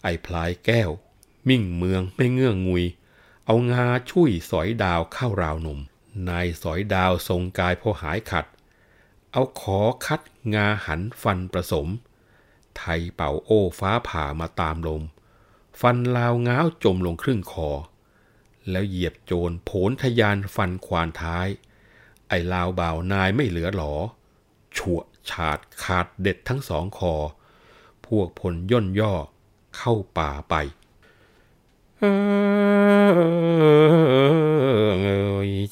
[0.03, 0.89] ไอ้พลายแก้ว
[1.47, 2.85] มิ่งเมืองไม่เงื่องงุย
[3.45, 5.79] เอางาช่วยสอยดาวเข้าราวหนุ่ม
[6.29, 8.45] นายสอยดาวทรงกายพอหายขัด
[9.31, 10.21] เอาขอคัด
[10.53, 11.87] งาหันฟันประสม
[12.77, 15.03] ไทยเป่าโอ้ฟ้าผ่ามาตามลม
[15.81, 17.69] ฟันลาวง้าวจมลงครึ่งคอ
[18.69, 21.47] แล้วเหยียบโจรโผนทยานฟันควานท้าย
[22.27, 23.93] ไอ้ลาวบ่าวนายไม่เหลือหลอ
[24.77, 24.99] ฉว
[25.29, 27.13] ฉาดขาดเด็ดทั้งสองคอ
[28.07, 29.13] พวกพลย่นย่อ
[29.77, 30.55] เข้าป่าไป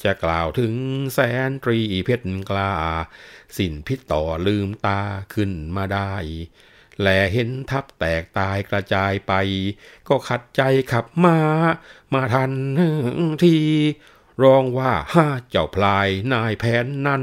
[0.04, 0.74] จะกล่าวถึง
[1.12, 1.18] แส
[1.48, 2.72] นตรีเพชรกล้า
[3.56, 5.00] สินพิษต่อลืมตา
[5.34, 6.12] ขึ้นมาได้
[7.00, 9.32] แลเห็นทับแตกตายกระจายไป
[10.08, 11.38] ก็ขัดใจขับมา
[12.12, 12.52] มาทัน
[13.44, 13.56] ที
[14.42, 17.22] ร้องว่าห้าเจ้าพลายนายแผนนั้น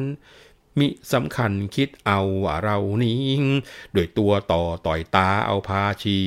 [0.80, 3.24] มิสำคัญคิดเอาว่าเรานี้
[3.94, 6.20] โดยตัวต่อต่อยตาเอาพาชี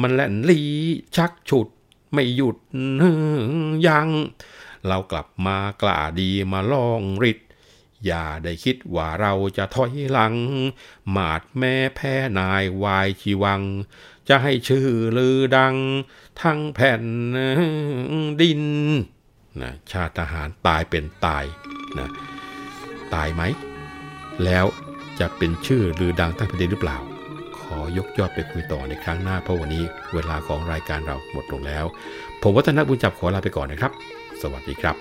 [0.00, 0.60] มันแล่นลี
[1.16, 1.68] ชักฉุด
[2.12, 2.56] ไม่หยุด
[3.86, 4.08] ยัง
[4.86, 7.38] เรากลับมากล้าดีมาลองริด
[8.06, 10.34] อย่าได้คิดว่าเราจะถอยหลัง
[11.16, 13.62] มาดแม่แพ้นายวายชีวัง
[14.28, 15.76] จะให้ชื่อลือดัง
[16.40, 17.04] ทั้งแผ่น
[18.40, 18.62] ดิน
[19.60, 21.44] นะชาติทหารตายเป็นตาย
[21.98, 22.08] นะ
[23.14, 23.42] ตายไหม
[24.44, 24.64] แล้ว
[25.20, 26.98] จะเป็นชื่อลือดังทั้งแผ่นดินหรือเปล่า
[27.58, 31.84] ขอยกยอดไปคุยต่อในครั้งหน้าเพราะวันนี้เวลาของรายการเราหมดลงแล้ว
[32.42, 33.92] ผมวัฒนบุญจับขอลาไปก่อนนะครับ
[34.42, 34.96] สวัสดีครับ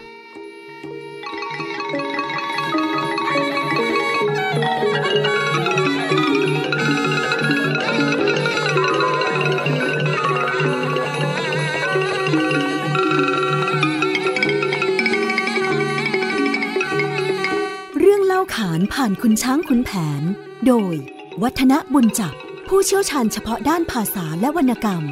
[18.55, 19.91] ขานผ่านคุณช้างคุณแผ
[20.21, 20.23] น
[20.67, 20.95] โดย
[21.41, 22.33] วัฒนบุญจับ
[22.67, 25.03] ผู้เชี่ยวชาญเฉพาะด้านภาษาและวรรณกรรม